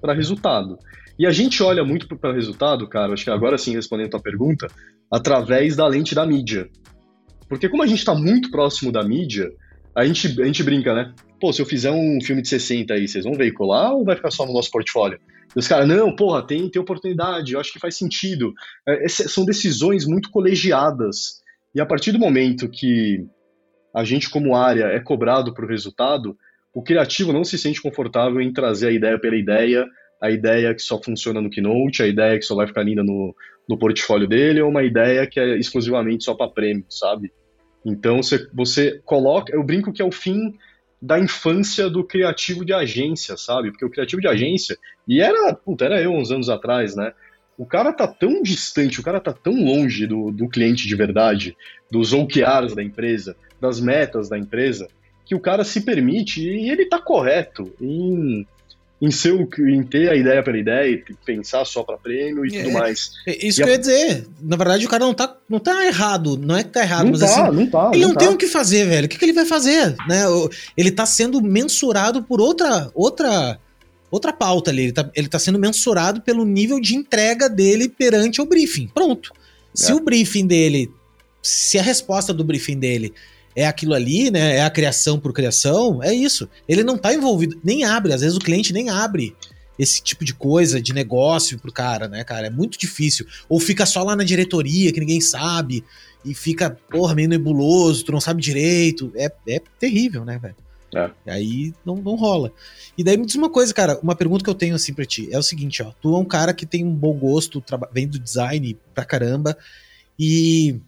[0.00, 0.78] para resultado.
[1.18, 4.22] E a gente olha muito para resultado, cara, acho que agora sim respondendo a tua
[4.22, 4.66] pergunta,
[5.12, 6.66] através da lente da mídia.
[7.46, 9.50] Porque como a gente está muito próximo da mídia,
[9.94, 11.12] a gente, a gente brinca, né?
[11.38, 14.30] Pô, se eu fizer um filme de 60 aí, vocês vão veicular ou vai ficar
[14.30, 15.18] só no nosso portfólio?
[15.54, 18.52] Os caras, não, porra, tem, tem oportunidade, eu acho que faz sentido.
[18.86, 21.40] É, são decisões muito colegiadas.
[21.74, 23.26] E a partir do momento que
[23.94, 26.36] a gente, como área, é cobrado por resultado,
[26.72, 29.86] o criativo não se sente confortável em trazer a ideia pela ideia,
[30.22, 33.34] a ideia que só funciona no Keynote, a ideia que só vai ficar linda no,
[33.68, 37.32] no portfólio dele, ou uma ideia que é exclusivamente só para prêmio, sabe?
[37.84, 39.52] Então você, você coloca.
[39.54, 40.54] Eu brinco que é o fim
[41.00, 43.70] da infância do criativo de agência, sabe?
[43.70, 44.78] Porque o criativo de agência,
[45.08, 47.12] e era, puta, era eu uns anos atrás, né?
[47.56, 51.56] O cara tá tão distante, o cara tá tão longe do, do cliente de verdade,
[51.90, 54.88] dos OKRs da empresa, das metas da empresa,
[55.24, 58.46] que o cara se permite, e ele tá correto em
[59.00, 62.62] em, ser, em ter a ideia pela ideia e pensar só para prêmio e é,
[62.62, 63.12] tudo mais.
[63.26, 63.72] É isso e que a...
[63.72, 64.26] eu ia dizer.
[64.42, 66.36] Na verdade, o cara não tá, não tá errado.
[66.36, 67.56] Não é que tá errado, não mas tá, assim.
[67.56, 68.20] Não tá, ele não, não tá.
[68.20, 69.06] tem o que fazer, velho.
[69.06, 69.96] O que, que ele vai fazer?
[70.06, 70.22] Né?
[70.76, 72.90] Ele tá sendo mensurado por outra.
[72.94, 73.58] outra
[74.10, 74.82] outra pauta ali.
[74.82, 78.88] Ele tá, ele tá sendo mensurado pelo nível de entrega dele perante o briefing.
[78.88, 79.32] Pronto.
[79.72, 79.94] Se é.
[79.94, 80.90] o briefing dele.
[81.42, 83.14] Se a resposta do briefing dele
[83.54, 84.56] é aquilo ali, né?
[84.56, 86.48] É a criação por criação, é isso.
[86.68, 89.34] Ele não tá envolvido, nem abre, às vezes o cliente nem abre
[89.78, 92.48] esse tipo de coisa, de negócio pro cara, né, cara?
[92.48, 93.26] É muito difícil.
[93.48, 95.82] Ou fica só lá na diretoria, que ninguém sabe,
[96.24, 99.10] e fica, porra, meio nebuloso, tu não sabe direito.
[99.16, 100.56] É, é terrível, né, velho?
[100.94, 101.10] É.
[101.26, 102.52] Aí não, não rola.
[102.98, 105.28] E daí me diz uma coisa, cara, uma pergunta que eu tenho assim pra ti.
[105.30, 105.92] É o seguinte, ó.
[106.00, 109.56] Tu é um cara que tem um bom gosto, vem do design pra caramba,
[110.18, 110.78] e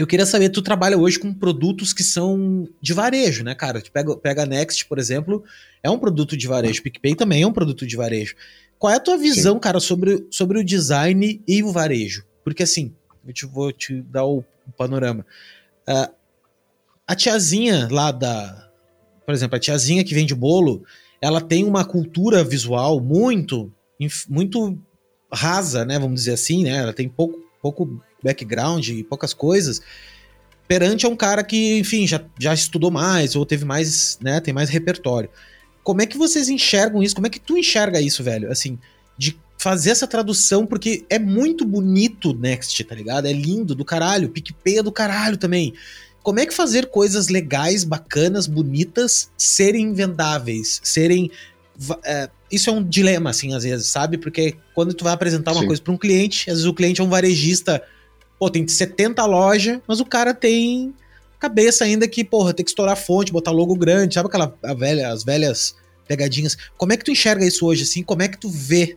[0.00, 3.82] eu queria saber, tu trabalha hoje com produtos que são de varejo, né, cara?
[3.82, 5.44] Tu pega, pega a Next, por exemplo,
[5.82, 6.82] é um produto de varejo.
[6.82, 8.34] PicPay também é um produto de varejo.
[8.78, 9.60] Qual é a tua visão, Sim.
[9.60, 12.24] cara, sobre, sobre o design e o varejo?
[12.42, 12.94] Porque assim,
[13.26, 15.26] eu te, vou te dar o, o panorama.
[15.86, 16.10] Uh,
[17.06, 18.70] a tiazinha lá da.
[19.26, 20.82] Por exemplo, a tiazinha que vende bolo,
[21.20, 23.70] ela tem uma cultura visual muito,
[24.30, 24.78] muito
[25.30, 25.98] rasa, né?
[25.98, 26.78] Vamos dizer assim, né?
[26.78, 29.80] Ela tem pouco, pouco background e poucas coisas,
[30.68, 34.54] perante a um cara que, enfim, já, já estudou mais ou teve mais, né, tem
[34.54, 35.28] mais repertório.
[35.82, 37.14] Como é que vocês enxergam isso?
[37.14, 38.50] Como é que tu enxerga isso, velho?
[38.52, 38.78] Assim,
[39.16, 43.26] de fazer essa tradução, porque é muito bonito Next, tá ligado?
[43.26, 45.74] É lindo do caralho, PicPay é do caralho também.
[46.22, 51.30] Como é que fazer coisas legais, bacanas, bonitas, serem vendáveis, serem
[52.04, 54.18] é, isso é um dilema, assim, às vezes, sabe?
[54.18, 55.66] Porque quando tu vai apresentar uma Sim.
[55.66, 57.82] coisa para um cliente, às vezes o cliente é um varejista
[58.40, 60.94] Pô, tem 70 lojas, mas o cara tem
[61.38, 65.22] cabeça ainda que, porra, tem que estourar fonte, botar logo grande, sabe aquela velha, as
[65.22, 65.76] velhas
[66.08, 66.56] pegadinhas.
[66.78, 68.02] Como é que tu enxerga isso hoje, assim?
[68.02, 68.96] Como é que tu vê?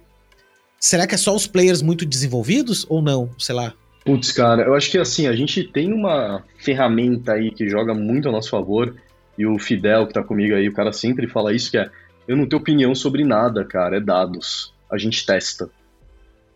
[0.80, 3.30] Será que é só os players muito desenvolvidos ou não?
[3.38, 3.74] Sei lá.
[4.06, 8.30] Putz, cara, eu acho que assim, a gente tem uma ferramenta aí que joga muito
[8.30, 8.96] a nosso favor,
[9.38, 11.90] e o Fidel que tá comigo aí, o cara sempre fala isso, que é,
[12.28, 14.74] eu não tenho opinião sobre nada, cara, é dados.
[14.90, 15.70] A gente testa.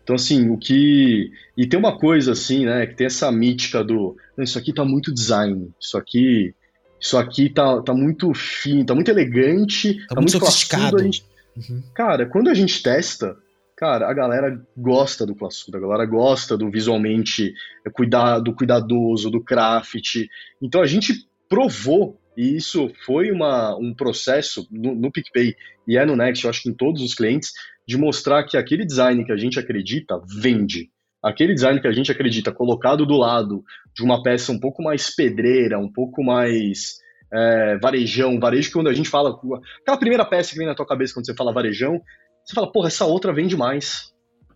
[0.08, 1.30] Então, assim, o que.
[1.54, 4.16] E tem uma coisa, assim, né, que tem essa mítica do.
[4.38, 6.54] Isso aqui tá muito design, isso aqui.
[6.98, 10.98] Isso aqui tá, tá muito fino, tá muito elegante, tá, tá muito, sofisticado.
[10.98, 11.22] gente,
[11.58, 11.82] Uhum.
[11.92, 13.36] Cara, quando a gente testa,
[13.76, 17.52] cara, a galera gosta do classudo, a galera gosta do visualmente
[17.92, 20.26] cuidado, cuidadoso, do craft.
[20.62, 25.54] Então a gente provou, e isso foi uma, um processo no, no PicPay
[25.86, 27.52] e é no Next, eu acho que em todos os clientes,
[27.88, 30.90] de mostrar que aquele design que a gente acredita vende.
[31.24, 33.64] Aquele design que a gente acredita colocado do lado
[33.96, 36.98] de uma peça um pouco mais pedreira, um pouco mais
[37.32, 39.40] é, varejão, varejo que quando a gente fala,
[39.80, 41.98] aquela primeira peça que vem na tua cabeça quando você fala varejão,
[42.44, 44.12] você fala, porra, essa outra vende mais.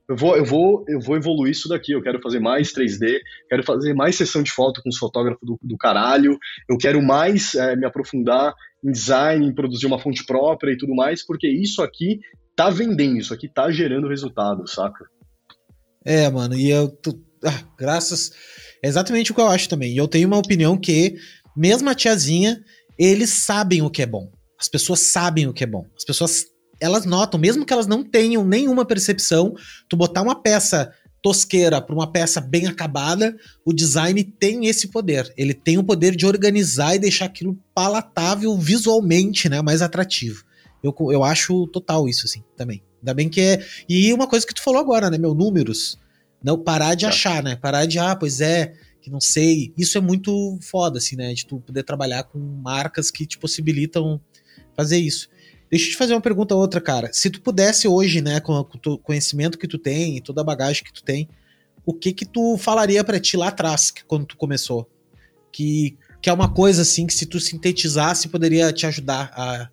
[0.07, 1.93] Eu vou, eu vou, eu vou evoluir isso daqui.
[1.93, 3.19] Eu quero fazer mais 3D,
[3.49, 6.39] quero fazer mais sessão de foto com os fotógrafos do, do caralho.
[6.69, 8.53] Eu quero mais é, me aprofundar
[8.85, 12.21] em design, em produzir uma fonte própria e tudo mais, porque isso aqui
[12.57, 15.05] tá vendendo, isso aqui tá gerando resultado, saca?
[16.05, 16.97] É, mano, e eu.
[17.45, 18.31] Ah, graças.
[18.85, 19.93] É exatamente o que eu acho também.
[19.93, 21.17] E eu tenho uma opinião que
[21.57, 22.63] mesmo a tiazinha,
[22.99, 24.31] eles sabem o que é bom.
[24.59, 25.85] As pessoas sabem o que é bom.
[25.97, 26.45] As pessoas,
[26.81, 29.55] elas notam, mesmo que elas não tenham nenhuma percepção,
[29.89, 30.93] tu botar uma peça
[31.23, 35.33] tosqueira para uma peça bem acabada, o design tem esse poder.
[35.37, 40.43] Ele tem o poder de organizar e deixar aquilo palatável visualmente, né, mais atrativo.
[40.83, 42.83] Eu, eu acho total isso, assim, também.
[43.01, 43.65] Ainda bem que é.
[43.89, 45.35] E uma coisa que tu falou agora, né, meu?
[45.35, 45.99] Números.
[46.43, 47.11] Não parar de tá.
[47.11, 47.57] achar, né?
[47.57, 49.73] Parar de, ah, pois é, que não sei.
[49.77, 51.33] Isso é muito foda, assim, né?
[51.35, 54.21] De tu poder trabalhar com marcas que te possibilitam
[54.77, 55.29] fazer isso.
[55.71, 57.11] Deixa eu te fazer uma pergunta outra, cara.
[57.15, 60.85] Se tu pudesse hoje, né, com, o conhecimento que tu tem e toda a bagagem
[60.85, 61.27] que tu tem,
[61.87, 64.87] o que que tu falaria para ti lá atrás, quando tu começou?
[65.51, 69.71] Que, que é uma coisa, assim, que se tu sintetizasse, poderia te ajudar a...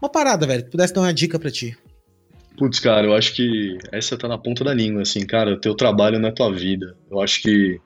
[0.00, 1.76] Uma parada, velho, que pudesse dar uma dica para ti.
[2.56, 5.74] Putz, cara, eu acho que essa tá na ponta da língua, assim, cara, o teu
[5.74, 6.96] trabalho é tua vida.
[7.10, 7.80] Eu acho que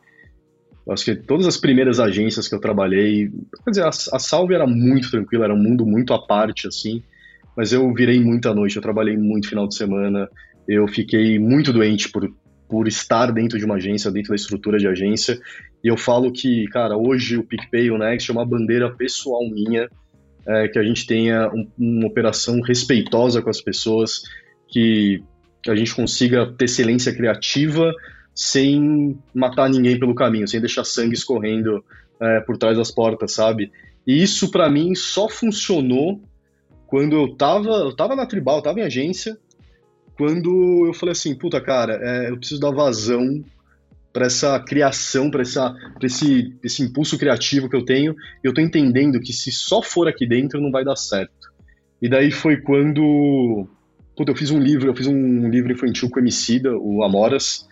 [0.87, 3.31] eu acho que todas as primeiras agências que eu trabalhei,
[3.65, 7.03] quer dizer, a, a Salve era muito tranquila, era um mundo muito à parte, assim,
[7.57, 10.29] mas eu virei muita noite, eu trabalhei muito final de semana,
[10.67, 12.29] eu fiquei muito doente por,
[12.69, 15.41] por estar dentro de uma agência, dentro da estrutura de agência,
[15.85, 19.89] e eu falo que, cara, hoje o PicPay, o Next é uma bandeira pessoal minha,
[20.47, 24.23] é, que a gente tenha um, uma operação respeitosa com as pessoas,
[24.69, 25.23] que,
[25.69, 27.93] a gente consiga ter excelência criativa
[28.35, 31.85] sem matar ninguém pelo caminho, sem deixar sangue escorrendo
[32.21, 33.71] é, por trás das portas, sabe?
[34.05, 36.21] E isso para mim só funcionou
[36.89, 39.39] quando eu tava, eu tava na Tribal, eu tava em agência,
[40.17, 43.45] quando eu falei assim, puta cara, é, eu preciso dar vazão
[44.13, 49.33] para essa criação, para esse, esse impulso criativo que eu tenho, eu tô entendendo que
[49.33, 51.51] se só for aqui dentro não vai dar certo.
[52.01, 53.69] E daí foi quando
[54.17, 57.67] Puta, eu fiz um livro, eu fiz um livro infantil com o Emicida, o Amoras,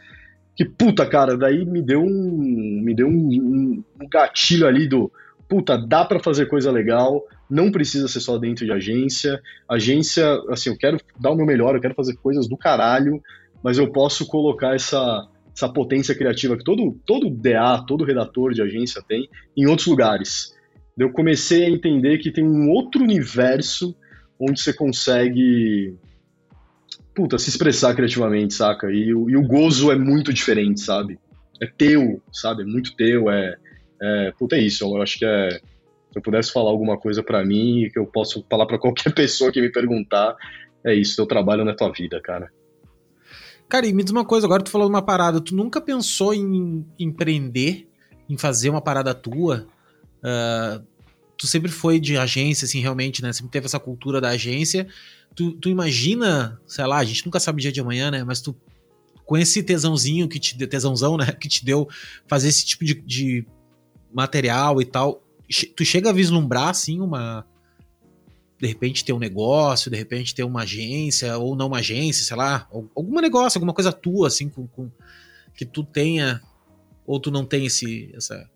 [0.57, 5.13] que, puta, cara, daí me deu um, me deu um, um, gatilho ali do,
[5.49, 9.41] puta, dá para fazer coisa legal, não precisa ser só dentro de agência.
[9.69, 13.23] Agência, assim, eu quero dar o meu melhor, eu quero fazer coisas do caralho,
[13.63, 15.29] mas eu posso colocar essa,
[15.61, 20.55] essa potência criativa que todo, todo DA, todo redator de agência tem em outros lugares.
[20.99, 23.95] Eu comecei a entender que tem um outro universo
[24.39, 25.95] onde você consegue
[27.15, 28.91] puta, se expressar criativamente, saca?
[28.91, 31.19] E, e o gozo é muito diferente, sabe?
[31.61, 32.63] É teu, sabe?
[32.63, 33.57] É muito teu, é,
[34.01, 34.85] é puta, é isso.
[34.85, 38.45] Eu acho que é, se eu pudesse falar alguma coisa para mim, que eu posso
[38.49, 40.35] falar para qualquer pessoa que me perguntar,
[40.85, 42.51] é isso, teu trabalho não é tua vida, cara.
[43.71, 46.85] Cara, e me diz uma coisa, agora tu falou uma parada, tu nunca pensou em
[46.99, 47.89] empreender,
[48.29, 49.69] em fazer uma parada tua?
[50.19, 50.85] Uh,
[51.39, 53.33] tu sempre foi de agência, assim, realmente, né?
[53.33, 54.89] Sempre teve essa cultura da agência,
[55.37, 58.25] tu, tu imagina, sei lá, a gente nunca sabe o dia de amanhã, né?
[58.25, 58.57] Mas tu,
[59.25, 61.31] com esse tesãozinho que te tesãozão, né?
[61.31, 61.89] Que te deu
[62.27, 63.47] fazer esse tipo de, de
[64.13, 65.23] material e tal,
[65.77, 67.47] tu chega a vislumbrar, assim, uma.
[68.61, 72.37] De repente ter um negócio, de repente ter uma agência, ou não uma agência, sei
[72.37, 74.91] lá, algum negócio, alguma coisa tua, assim, com, com
[75.55, 76.41] que tu tenha,
[77.07, 78.49] ou tu não tem esse, essa.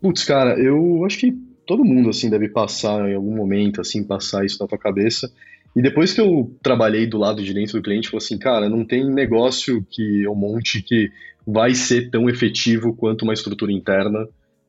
[0.00, 1.32] Putz, cara, eu acho que
[1.66, 5.30] todo mundo, assim, deve passar em algum momento, assim, passar isso na tua cabeça.
[5.76, 9.04] E depois que eu trabalhei do lado direito do cliente, falei assim, cara, não tem
[9.04, 11.10] negócio que eu monte que
[11.46, 14.26] vai ser tão efetivo quanto uma estrutura interna.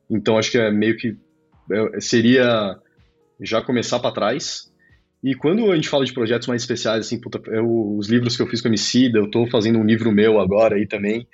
[0.08, 1.16] Então acho que é meio que
[1.72, 2.78] é, seria
[3.40, 4.70] já começar para trás.
[5.22, 8.42] E quando a gente fala de projetos mais especiais, assim, puta, eu, os livros que
[8.42, 11.26] eu fiz com a Emicida, eu estou fazendo um livro meu agora aí também.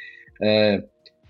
[0.42, 0.82] É,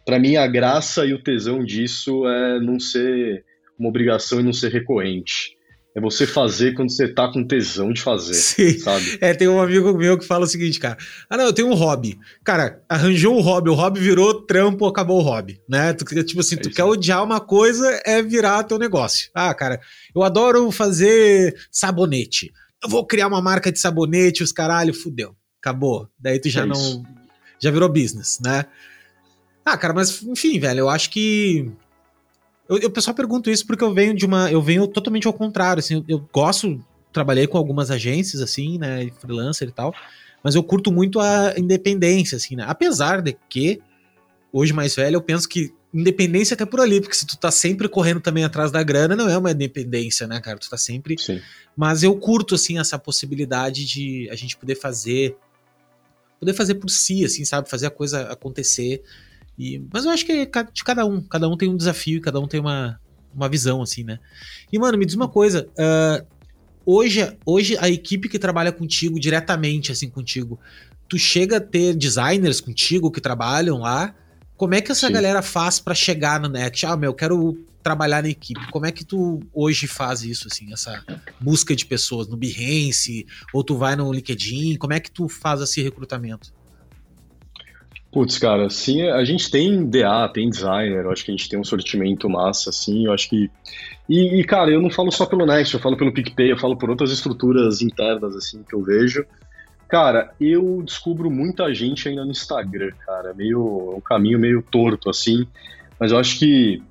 [0.05, 3.45] para mim, a graça e o tesão disso é não ser
[3.79, 5.56] uma obrigação e não ser recorrente.
[5.97, 8.79] É você fazer quando você tá com tesão de fazer, Sim.
[8.79, 9.17] sabe?
[9.19, 10.99] É, tem um amigo meu que fala o seguinte, cara.
[11.31, 12.19] Ah, não, eu tenho um hobby.
[12.45, 15.95] Cara, arranjou um hobby, o hobby virou trampo, acabou o hobby, né?
[15.95, 19.31] Tu, tipo assim, é tu quer odiar uma coisa, é virar teu negócio.
[19.35, 19.81] Ah, cara,
[20.15, 22.53] eu adoro fazer sabonete.
[22.85, 25.35] eu vou criar uma marca de sabonete, os caralho, fudeu.
[25.63, 26.11] Acabou.
[26.19, 26.77] Daí tu já é não.
[26.77, 27.03] Isso.
[27.59, 28.67] Já virou business, né?
[29.65, 31.71] Ah, cara, mas enfim, velho, eu acho que.
[32.69, 34.51] Eu, eu pessoal pergunto isso porque eu venho de uma.
[34.51, 36.83] Eu venho totalmente ao contrário, assim, eu, eu gosto.
[37.13, 39.11] Trabalhei com algumas agências, assim, né?
[39.21, 39.95] Freelancer e tal.
[40.43, 42.65] Mas eu curto muito a independência, assim, né?
[42.69, 43.81] Apesar de que,
[44.53, 47.89] hoje mais velho, eu penso que independência até por ali, porque se tu tá sempre
[47.89, 50.59] correndo também atrás da grana, não é uma independência, né, cara?
[50.59, 51.19] Tu tá sempre.
[51.19, 51.41] Sim.
[51.75, 55.37] Mas eu curto, assim, essa possibilidade de a gente poder fazer.
[56.39, 57.71] Poder fazer por si, assim, sabe?
[57.71, 59.03] Fazer a coisa acontecer.
[59.59, 61.21] E, mas eu acho que é de cada um.
[61.21, 63.01] Cada um tem um desafio, cada um tem uma,
[63.35, 64.19] uma visão, assim, né?
[64.73, 65.69] E, mano, me diz uma coisa.
[65.73, 66.27] Uh,
[66.85, 70.59] hoje, hoje a equipe que trabalha contigo, diretamente assim contigo,
[71.09, 74.15] tu chega a ter designers contigo que trabalham lá?
[74.57, 75.13] Como é que essa Sim.
[75.13, 76.87] galera faz para chegar no Next?
[76.87, 78.61] Ah, meu, eu quero trabalhar na equipe.
[78.73, 81.05] Como é que tu hoje faz isso, assim, essa
[81.39, 84.77] busca de pessoas no Behance, ou tu vai no LinkedIn?
[84.77, 86.53] Como é que tu faz esse recrutamento?
[88.13, 91.59] Putz, cara, sim, a gente tem DA, tem designer, eu acho que a gente tem
[91.59, 93.51] um sortimento massa, assim, eu acho que...
[94.09, 96.77] E, e, cara, eu não falo só pelo Next, eu falo pelo PicPay, eu falo
[96.77, 99.27] por outras estruturas internas, assim, que eu vejo.
[99.89, 103.95] Cara, eu descubro muita gente ainda no Instagram, cara, meio...
[103.97, 105.47] um caminho meio torto, assim,
[105.99, 106.83] mas eu acho que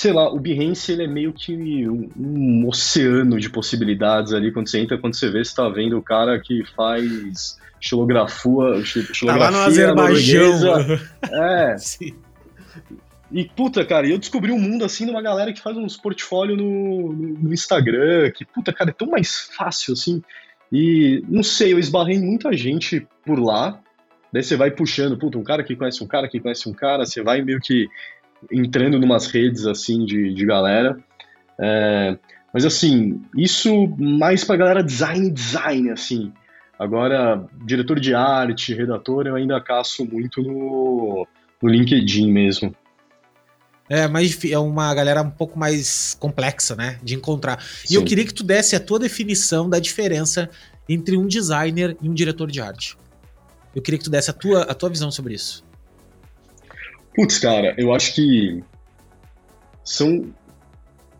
[0.00, 4.66] sei lá, o Behance ele é meio que um, um, oceano de possibilidades ali quando
[4.66, 9.36] você entra, quando você vê, você tá vendo o cara que faz xilografia, xilografia tá
[9.36, 10.58] lá no Azerbaijão.
[11.30, 11.76] É.
[11.76, 12.14] Sim.
[13.30, 16.56] E, puta, cara, eu descobri um mundo assim de uma galera que faz uns portfólio
[16.56, 20.22] no, no, Instagram, que, puta, cara, é tão mais fácil assim.
[20.72, 23.78] E, não sei, eu esbarrei muita gente por lá.
[24.32, 27.04] Daí você vai puxando, puta, um cara que conhece um cara que conhece um cara,
[27.04, 27.86] você vai meio que
[28.50, 30.98] entrando numas redes assim de, de galera.
[31.58, 32.16] É,
[32.52, 36.32] mas assim, isso mais pra galera design, design, assim.
[36.78, 41.26] Agora, diretor de arte, redator, eu ainda caço muito no,
[41.62, 42.74] no LinkedIn mesmo.
[43.88, 46.98] É, mas é uma galera um pouco mais complexa, né?
[47.02, 47.62] De encontrar.
[47.84, 47.96] E Sim.
[47.96, 50.48] eu queria que tu desse a tua definição da diferença
[50.88, 52.96] entre um designer e um diretor de arte.
[53.74, 55.64] Eu queria que tu desse a tua, a tua visão sobre isso.
[57.14, 58.62] Putz, cara, eu acho que
[59.84, 60.32] são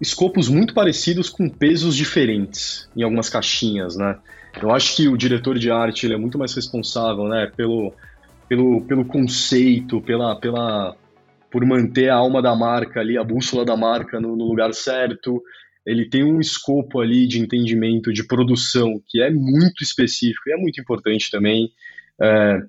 [0.01, 4.19] escopos muito parecidos com pesos diferentes em algumas caixinhas, né?
[4.61, 7.93] Eu acho que o diretor de arte ele é muito mais responsável, né, pelo,
[8.49, 10.97] pelo, pelo conceito, pela, pela,
[11.51, 15.41] por manter a alma da marca ali, a bússola da marca no, no lugar certo.
[15.87, 20.57] Ele tem um escopo ali de entendimento de produção que é muito específico e é
[20.57, 21.71] muito importante também.
[22.21, 22.61] É,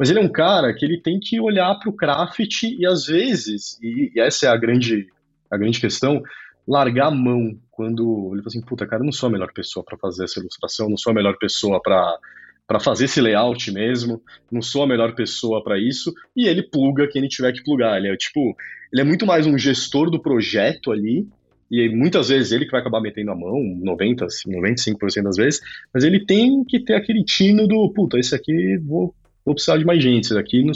[0.00, 3.04] mas ele é um cara que ele tem que olhar para o craft e às
[3.04, 5.06] vezes, e, e, essa é a grande,
[5.50, 6.22] a grande questão,
[6.66, 9.84] largar a mão quando ele fala assim, puta, cara, eu não sou a melhor pessoa
[9.84, 12.18] para fazer essa ilustração, não sou a melhor pessoa para
[12.66, 17.08] para fazer esse layout mesmo, não sou a melhor pessoa para isso, e ele pluga
[17.08, 17.98] quem ele tiver que plugar.
[17.98, 18.56] Ele é tipo,
[18.92, 21.26] ele é muito mais um gestor do projeto ali,
[21.68, 25.60] e muitas vezes ele que vai acabar metendo a mão, 90, 95% das vezes,
[25.92, 29.12] mas ele tem que ter aquele tino do, puta, esse aqui vou
[29.44, 30.72] vou precisar de mais gente, daqui não.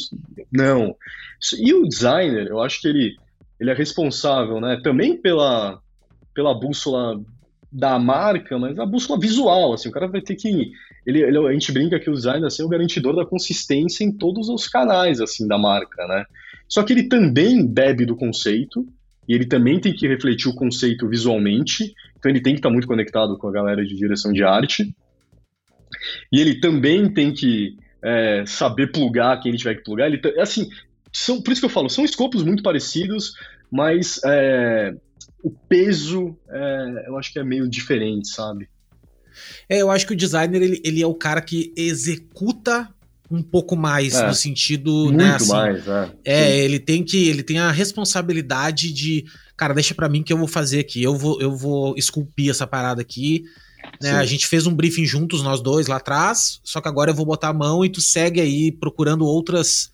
[0.53, 0.97] não.
[1.59, 3.17] E o designer, eu acho que ele,
[3.61, 5.81] ele é responsável, né, também pela,
[6.35, 7.21] pela bússola
[7.71, 10.71] da marca, mas a bússola visual, assim, o cara vai ter que
[11.05, 14.12] ele, ele a gente brinca que o designer assim, é o garantidor da consistência em
[14.12, 16.25] todos os canais assim da marca, né?
[16.69, 18.87] Só que ele também bebe do conceito
[19.29, 22.87] e ele também tem que refletir o conceito visualmente, então ele tem que estar muito
[22.87, 24.95] conectado com a galera de direção de arte.
[26.33, 30.07] E ele também tem que é, saber plugar quem ele tiver que plugar.
[30.07, 30.69] Ele, assim,
[31.11, 33.33] são, por isso que eu falo, são escopos muito parecidos,
[33.71, 34.95] mas é,
[35.43, 38.69] o peso é, eu acho que é meio diferente, sabe?
[39.69, 42.89] É, eu acho que o designer ele, ele é o cara que executa
[43.31, 46.11] um pouco mais é, no sentido, muito né, assim, mais, é.
[46.25, 49.25] É, ele tem que ele tem a responsabilidade de,
[49.57, 52.67] cara, deixa para mim que eu vou fazer aqui, eu vou eu vou esculpir essa
[52.67, 53.45] parada aqui
[54.01, 54.12] né?
[54.12, 57.26] A gente fez um briefing juntos, nós dois, lá atrás, só que agora eu vou
[57.26, 59.93] botar a mão e tu segue aí procurando outras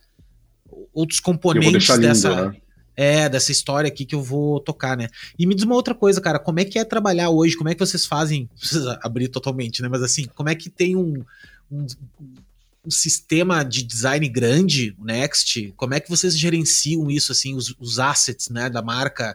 [0.93, 2.51] outros componentes lindo, dessa.
[2.51, 2.57] Né?
[2.97, 5.09] É, dessa história aqui que eu vou tocar, né?
[5.39, 7.57] E me diz uma outra coisa, cara, como é que é trabalhar hoje?
[7.57, 8.47] Como é que vocês fazem?
[8.59, 9.89] Precisa abrir totalmente, né?
[9.89, 11.25] Mas assim, como é que tem um,
[11.73, 11.87] um,
[12.85, 15.73] um sistema de design grande, o Next?
[15.79, 19.35] Como é que vocês gerenciam isso, assim, os, os assets, né, da marca?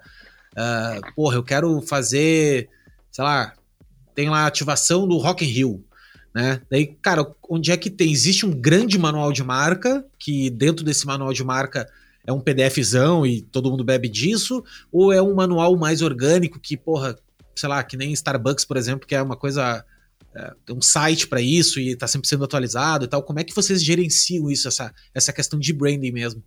[0.51, 2.69] Uh, porra, eu quero fazer,
[3.11, 3.51] sei lá,
[4.15, 5.85] tem lá a ativação do Rock in Rio.
[6.33, 6.61] Né?
[6.69, 8.11] Daí, cara, onde é que tem?
[8.11, 11.87] Existe um grande manual de marca, que dentro desse manual de marca
[12.25, 16.75] é um PDFzão e todo mundo bebe disso, ou é um manual mais orgânico que,
[16.75, 17.15] porra,
[17.55, 19.85] sei lá, que nem Starbucks, por exemplo, que é uma coisa
[20.35, 23.23] é, um site para isso e está sempre sendo atualizado e tal.
[23.23, 26.43] Como é que vocês gerenciam isso, essa, essa questão de branding mesmo?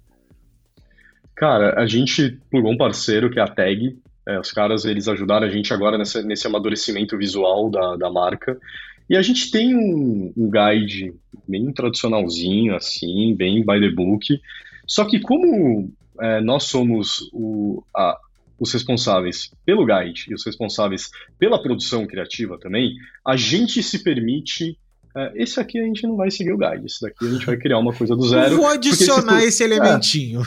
[1.35, 3.97] Cara, a gente plugou um parceiro que é a Tag.
[4.29, 8.61] É, os caras eles ajudaram a gente agora nesse, nesse amadurecimento visual da, da marca.
[9.09, 11.15] E a gente tem um, um guide
[11.49, 14.39] bem tradicionalzinho, assim, bem by the book.
[14.87, 18.19] Só que como é, nós somos o, a,
[18.61, 24.79] os responsáveis pelo guide e os responsáveis pela produção criativa também, a gente se permite.
[25.17, 27.57] É, esse aqui a gente não vai seguir o guide, esse daqui a gente vai
[27.57, 28.57] criar uma coisa do zero.
[28.57, 30.43] vou adicionar esse, esse elementinho.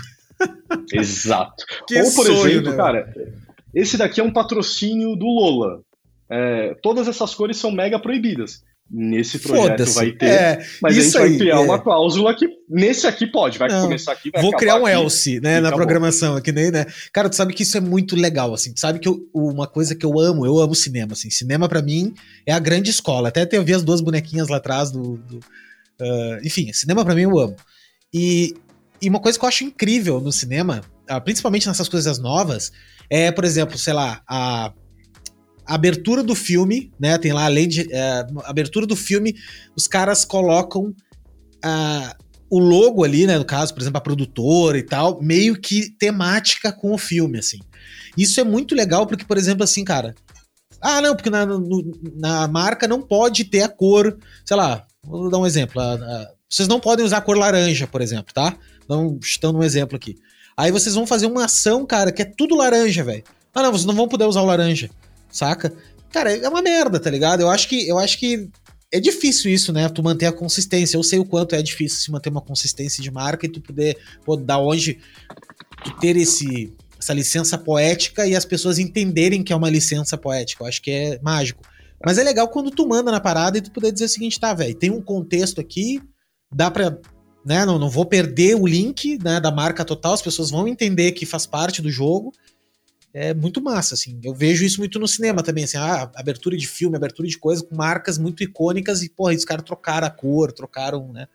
[0.94, 1.66] É, exato.
[1.88, 2.78] Que Ou, por sonho, exemplo, né?
[2.78, 3.14] cara,
[3.74, 5.82] esse daqui é um patrocínio do Lola.
[6.30, 10.26] É, todas essas cores são mega proibidas nesse projeto vai ter.
[10.26, 11.60] É, mas a gente vai criar é.
[11.60, 15.40] uma cláusula que nesse aqui pode, vai Não, começar aqui, vai Vou criar um else,
[15.40, 15.78] né, na acabou.
[15.78, 16.86] programação aqui nem, né?
[17.14, 18.74] Cara, tu sabe que isso é muito legal, assim.
[18.74, 21.30] Tu sabe que eu, uma coisa que eu amo, eu amo cinema, assim.
[21.30, 22.14] Cinema para mim
[22.46, 23.30] é a grande escola.
[23.30, 27.24] Até eu vi as duas bonequinhas lá atrás do, do uh, enfim, cinema para mim
[27.24, 27.56] eu amo.
[28.14, 28.56] E,
[29.02, 32.74] e uma coisa que eu acho incrível no cinema, uh, principalmente nessas coisas novas,
[33.12, 34.72] é, por exemplo, sei lá, a
[35.66, 37.18] abertura do filme, né?
[37.18, 37.94] Tem lá, além de.
[37.94, 39.36] É, abertura do filme,
[39.76, 40.96] os caras colocam
[41.62, 42.16] a,
[42.50, 43.38] o logo ali, né?
[43.38, 47.60] No caso, por exemplo, a produtora e tal, meio que temática com o filme, assim.
[48.18, 50.16] Isso é muito legal, porque, por exemplo, assim, cara.
[50.80, 51.84] Ah, não, porque na, no,
[52.16, 55.82] na marca não pode ter a cor, sei lá, vou dar um exemplo.
[55.82, 58.58] A, a, vocês não podem usar a cor laranja, por exemplo, tá?
[58.86, 60.16] Então, estando um exemplo aqui.
[60.62, 63.24] Aí vocês vão fazer uma ação, cara, que é tudo laranja, velho.
[63.54, 64.90] Ah, não, vocês não vão poder usar o laranja
[65.32, 65.74] saca?
[66.12, 67.42] Cara, é uma merda, tá ligado?
[67.42, 68.50] Eu acho que, eu acho que
[68.92, 69.88] é difícil isso, né?
[69.90, 70.98] Tu manter a consistência.
[70.98, 73.98] Eu sei o quanto é difícil se manter uma consistência de marca e tu poder,
[74.26, 75.00] pô, da onde
[75.84, 80.64] tu ter esse, essa licença poética e as pessoas entenderem que é uma licença poética.
[80.64, 81.64] Eu acho que é mágico.
[82.06, 84.54] Mas é legal quando tu manda na parada e tu poder dizer o seguinte, tá,
[84.54, 86.02] velho, tem um contexto aqui,
[86.54, 86.98] dá pra.
[87.44, 91.12] Né, não, não vou perder o link né, da marca total, as pessoas vão entender
[91.14, 92.32] que faz parte do jogo
[93.14, 94.20] é muito massa, assim.
[94.24, 97.64] Eu vejo isso muito no cinema também, assim, ah, abertura de filme, abertura de coisa
[97.64, 101.28] com marcas muito icônicas e, porra, os caras trocaram a cor, trocaram, né?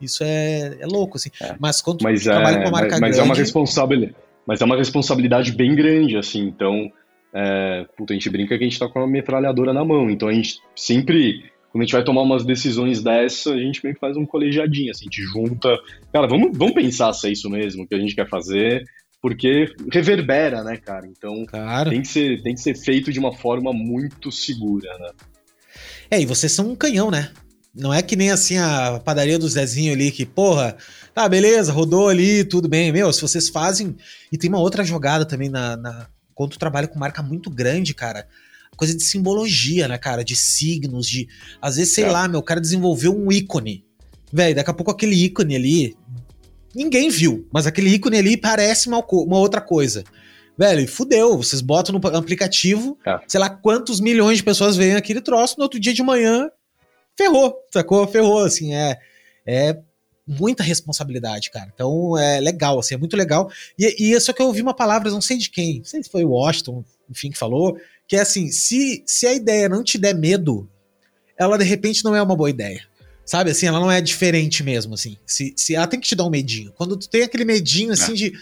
[0.00, 1.30] Isso é, é louco, assim.
[1.40, 1.56] É.
[1.58, 3.20] Mas quando mas tu é, trabalha com uma marca mas, mas grande...
[3.20, 6.90] é uma responsabilidade, mas é uma responsabilidade bem grande, assim, então...
[7.38, 10.28] É, puta, a gente brinca que a gente tá com uma metralhadora na mão, então
[10.28, 11.44] a gente sempre
[11.76, 14.90] quando a gente vai tomar umas decisões dessa, a gente meio que faz um colegiadinho,
[14.90, 15.68] assim, a gente junta.
[16.10, 18.82] Cara, vamos, vamos pensar se é isso mesmo que a gente quer fazer
[19.20, 21.06] porque reverbera, né, cara?
[21.06, 21.90] Então claro.
[21.90, 25.10] tem, que ser, tem que ser feito de uma forma muito segura, né?
[26.10, 27.30] É, e vocês são um canhão, né?
[27.74, 30.78] Não é que nem assim a padaria do Zezinho ali, que, porra,
[31.12, 32.90] tá, beleza, rodou ali, tudo bem.
[32.90, 33.96] Meu, se vocês fazem.
[34.32, 35.76] E tem uma outra jogada também na.
[35.76, 36.06] na...
[36.34, 38.26] Quando tu trabalha com marca muito grande, cara.
[38.76, 40.24] Coisa de simbologia, né, cara?
[40.24, 41.28] De signos, de.
[41.60, 42.10] Às vezes, sei é.
[42.10, 43.84] lá, meu, o cara desenvolveu um ícone.
[44.32, 45.96] Velho, daqui a pouco aquele ícone ali
[46.76, 50.04] ninguém viu, mas aquele ícone ali parece uma, uma outra coisa.
[50.58, 51.36] Velho, fudeu.
[51.36, 53.18] Vocês botam no aplicativo, é.
[53.26, 56.50] sei lá quantos milhões de pessoas veem aquele troço, no outro dia de manhã,
[57.16, 58.06] ferrou, sacou?
[58.06, 58.98] Ferrou, assim, é,
[59.46, 59.78] é
[60.26, 61.70] muita responsabilidade, cara.
[61.74, 63.50] Então é legal, assim, é muito legal.
[63.78, 66.10] E, e só que eu ouvi uma palavra, não sei de quem, não sei se
[66.10, 69.98] foi o Washington, enfim, que falou, que é assim: se, se a ideia não te
[69.98, 70.68] der medo,
[71.38, 72.86] ela de repente não é uma boa ideia.
[73.24, 75.16] Sabe, assim, ela não é diferente mesmo, assim.
[75.26, 76.72] Se, se ela tem que te dar um medinho.
[76.76, 78.14] Quando tu tem aquele medinho, assim, é.
[78.14, 78.32] de.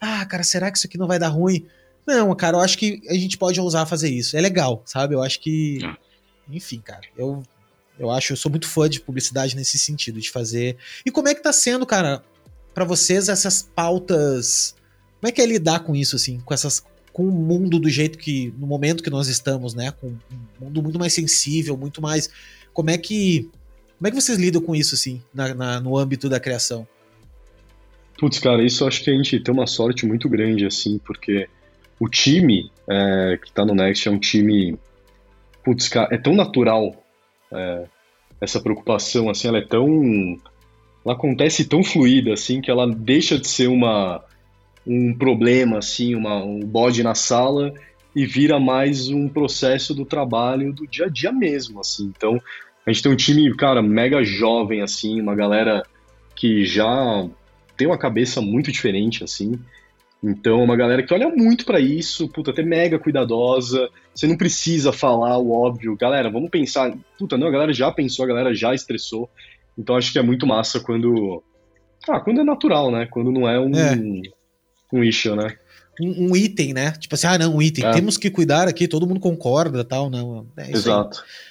[0.00, 1.64] Ah, cara, será que isso aqui não vai dar ruim?
[2.04, 4.36] Não, cara, eu acho que a gente pode ousar fazer isso.
[4.36, 5.14] É legal, sabe?
[5.14, 5.78] Eu acho que.
[5.84, 5.96] É.
[6.56, 7.42] Enfim, cara, eu,
[7.98, 10.76] eu acho, eu sou muito fã de publicidade nesse sentido, de fazer.
[11.04, 12.24] E como é que tá sendo, cara,
[12.74, 14.74] para vocês essas pautas.
[15.20, 16.82] Como é que é lidar com isso, assim, com essas.
[17.16, 18.52] Com o mundo do jeito que.
[18.58, 19.90] No momento que nós estamos, né?
[19.90, 22.28] Com um mundo muito mais sensível, muito mais.
[22.74, 23.48] Como é que
[23.98, 26.86] como é que vocês lidam com isso, assim, na, na, no âmbito da criação?
[28.18, 31.48] Putz, cara, isso acho que a gente tem uma sorte muito grande, assim, porque
[31.98, 34.78] o time é, que tá no Next é um time.
[35.64, 36.94] Putz, cara, é tão natural
[37.50, 37.84] é,
[38.40, 40.38] essa preocupação, assim, ela é tão.
[41.04, 44.22] Ela acontece tão fluida, assim, que ela deixa de ser uma,
[44.86, 47.74] um problema, assim, uma, um bode na sala
[48.14, 52.12] e vira mais um processo do trabalho do dia a dia mesmo, assim.
[52.16, 52.40] Então,
[52.86, 55.82] a gente tem um time, cara, mega jovem, assim, uma galera
[56.34, 57.28] que já
[57.76, 59.58] tem uma cabeça muito diferente, assim.
[60.22, 63.88] Então, uma galera que olha muito para isso, puta, até mega cuidadosa.
[64.14, 65.96] Você não precisa falar o óbvio.
[65.96, 66.96] Galera, vamos pensar.
[67.18, 69.28] Puta, não, a galera já pensou, a galera já estressou.
[69.76, 71.42] Então, acho que é muito massa quando.
[72.08, 73.06] Ah, quando é natural, né?
[73.10, 73.94] Quando não é um, é.
[74.92, 75.56] Um issue, né?
[76.00, 76.92] Um, um, item, né?
[76.92, 77.84] Tipo assim, ah, não, um item.
[77.84, 77.92] É.
[77.92, 80.46] Temos que cuidar aqui, todo mundo concorda tal, não.
[80.56, 81.20] É Exato.
[81.20, 81.46] Aí.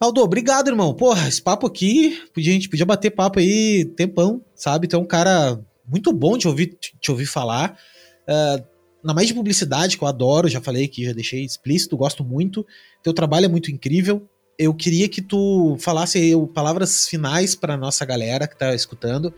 [0.00, 0.94] Aldo, obrigado, irmão.
[0.94, 4.86] Porra, esse papo aqui, a gente podia bater papo aí tempão, sabe?
[4.86, 7.76] Tu é um cara muito bom de ouvir, te ouvir falar.
[8.22, 8.64] Uh,
[9.02, 12.66] na mais de publicidade, que eu adoro, já falei que já deixei explícito, gosto muito.
[13.02, 14.26] Teu trabalho é muito incrível.
[14.58, 19.32] Eu queria que tu falasse aí palavras finais para nossa galera que tá escutando.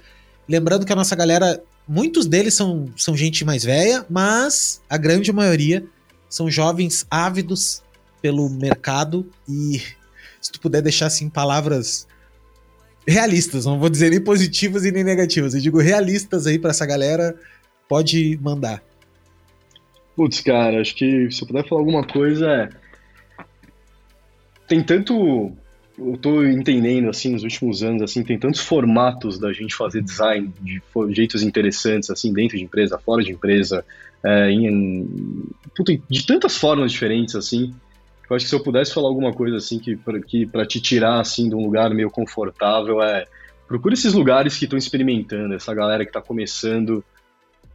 [0.48, 5.32] Lembrando que a nossa galera, muitos deles são, são gente mais velha, mas a grande
[5.32, 5.84] maioria
[6.28, 7.82] são jovens ávidos
[8.20, 9.82] pelo mercado e
[10.40, 12.06] se tu puder deixar assim palavras
[13.06, 16.86] realistas, não vou dizer nem positivas e nem negativas, eu digo realistas aí para essa
[16.86, 17.34] galera,
[17.88, 18.82] pode mandar.
[20.16, 22.68] Putz, cara, acho que se eu puder falar alguma coisa é.
[24.68, 25.52] Tem tanto.
[25.98, 30.52] Eu tô entendendo, assim, nos últimos anos, assim, tem tantos formatos da gente fazer design
[30.60, 33.84] de jeitos interessantes, assim, dentro de empresa, fora de empresa,
[34.24, 35.44] é, em,
[35.76, 37.74] puta, de tantas formas diferentes, assim.
[38.28, 41.20] Eu acho que se eu pudesse falar alguma coisa, assim, que, que para te tirar,
[41.20, 43.26] assim, de um lugar meio confortável, é.
[43.68, 47.02] Procura esses lugares que estão experimentando, essa galera que está começando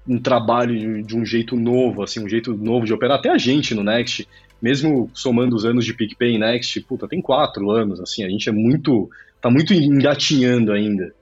[0.07, 3.17] um trabalho de, um jeito novo, assim, um jeito novo de operar.
[3.17, 4.27] Até a gente no Next,
[4.61, 8.49] mesmo somando os anos de PicPay e Next, puta, tem quatro anos, assim, a gente
[8.49, 9.09] é muito,
[9.41, 11.13] tá muito engatinhando ainda.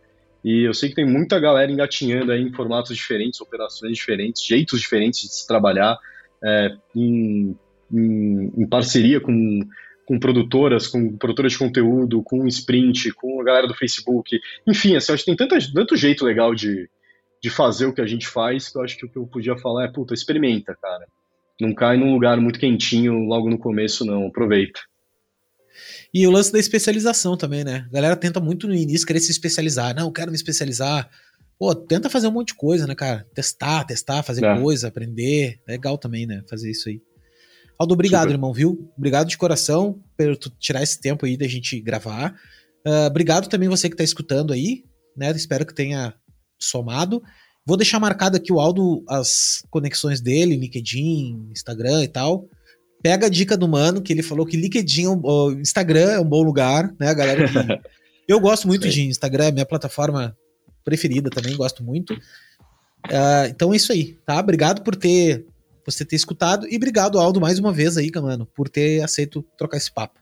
[0.43, 4.79] E eu sei que tem muita galera engatinhando aí em formatos diferentes, operações diferentes, jeitos
[4.79, 5.97] diferentes de se trabalhar,
[6.43, 7.57] é, em,
[7.91, 9.61] em, em, parceria com,
[10.05, 14.39] com produtoras, com produtoras de conteúdo, com Sprint, com a galera do Facebook.
[14.67, 16.87] Enfim, assim, acho que tem tanta, tanto jeito legal de,
[17.41, 19.57] de fazer o que a gente faz, que eu acho que o que eu podia
[19.57, 21.07] falar é, puta, experimenta, cara.
[21.59, 24.27] Não cai num lugar muito quentinho logo no começo, não.
[24.27, 24.79] Aproveita.
[26.13, 27.85] E o lance da especialização também, né?
[27.89, 29.95] A galera tenta muito no início querer se especializar.
[29.95, 31.09] Não, quero me especializar.
[31.57, 33.25] Pô, tenta fazer um monte de coisa, né, cara?
[33.33, 34.59] Testar, testar, fazer é.
[34.59, 35.59] coisa, aprender.
[35.67, 36.43] Legal também, né?
[36.49, 37.01] Fazer isso aí.
[37.77, 38.33] Aldo, obrigado, Super.
[38.33, 38.91] irmão, viu?
[38.97, 42.33] Obrigado de coração por tu tirar esse tempo aí da gente gravar.
[42.87, 44.83] Uh, obrigado também você que tá escutando aí,
[45.15, 45.31] né?
[45.31, 46.13] Espero que tenha
[46.57, 47.21] somado.
[47.65, 52.47] Vou deixar marcado aqui o Aldo, as conexões dele, LinkedIn, Instagram e tal.
[53.01, 56.43] Pega a dica do mano, que ele falou que LinkedIn, o Instagram é um bom
[56.43, 57.49] lugar, né, galera?
[58.27, 60.37] eu gosto muito de Instagram, é minha plataforma
[60.83, 62.13] preferida também, gosto muito.
[62.13, 64.39] Uh, então é isso aí, tá?
[64.39, 65.45] Obrigado por ter
[65.85, 69.77] você ter escutado e obrigado, Aldo, mais uma vez aí, mano, por ter aceito trocar
[69.77, 70.19] esse papo.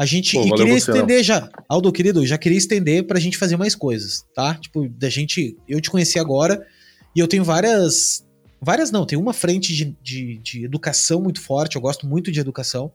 [0.00, 1.22] A gente Pô, e queria estender não.
[1.22, 4.54] já, Aldo querido, já queria estender pra gente fazer mais coisas, tá?
[4.54, 6.66] Tipo, da gente, eu te conheci agora
[7.14, 8.26] e eu tenho várias,
[8.62, 12.40] várias não, tem uma frente de, de, de educação muito forte, eu gosto muito de
[12.40, 12.90] educação,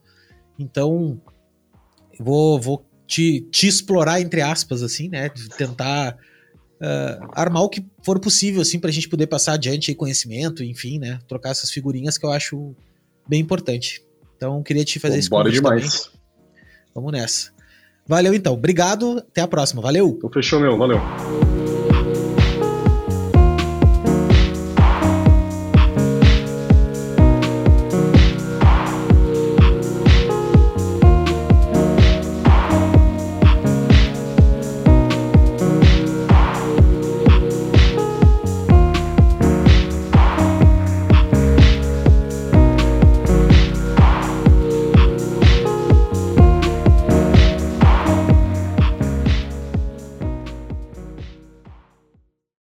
[0.58, 1.22] então
[2.20, 5.30] vou, vou te, te explorar, entre aspas, assim, né?
[5.60, 6.18] Tentar
[6.82, 11.20] uh, armar o que for possível, assim, pra gente poder passar adiante conhecimento, enfim, né?
[11.28, 12.76] Trocar essas figurinhas que eu acho
[13.30, 14.04] bem importante.
[14.36, 16.02] Então, queria te fazer Pô, esse Bora demais.
[16.02, 16.15] Também.
[16.96, 17.52] Vamos nessa.
[18.08, 18.54] Valeu então.
[18.54, 19.18] Obrigado.
[19.18, 19.82] Até a próxima.
[19.82, 20.16] Valeu.
[20.18, 20.78] Então, fechou, meu.
[20.78, 21.00] Valeu.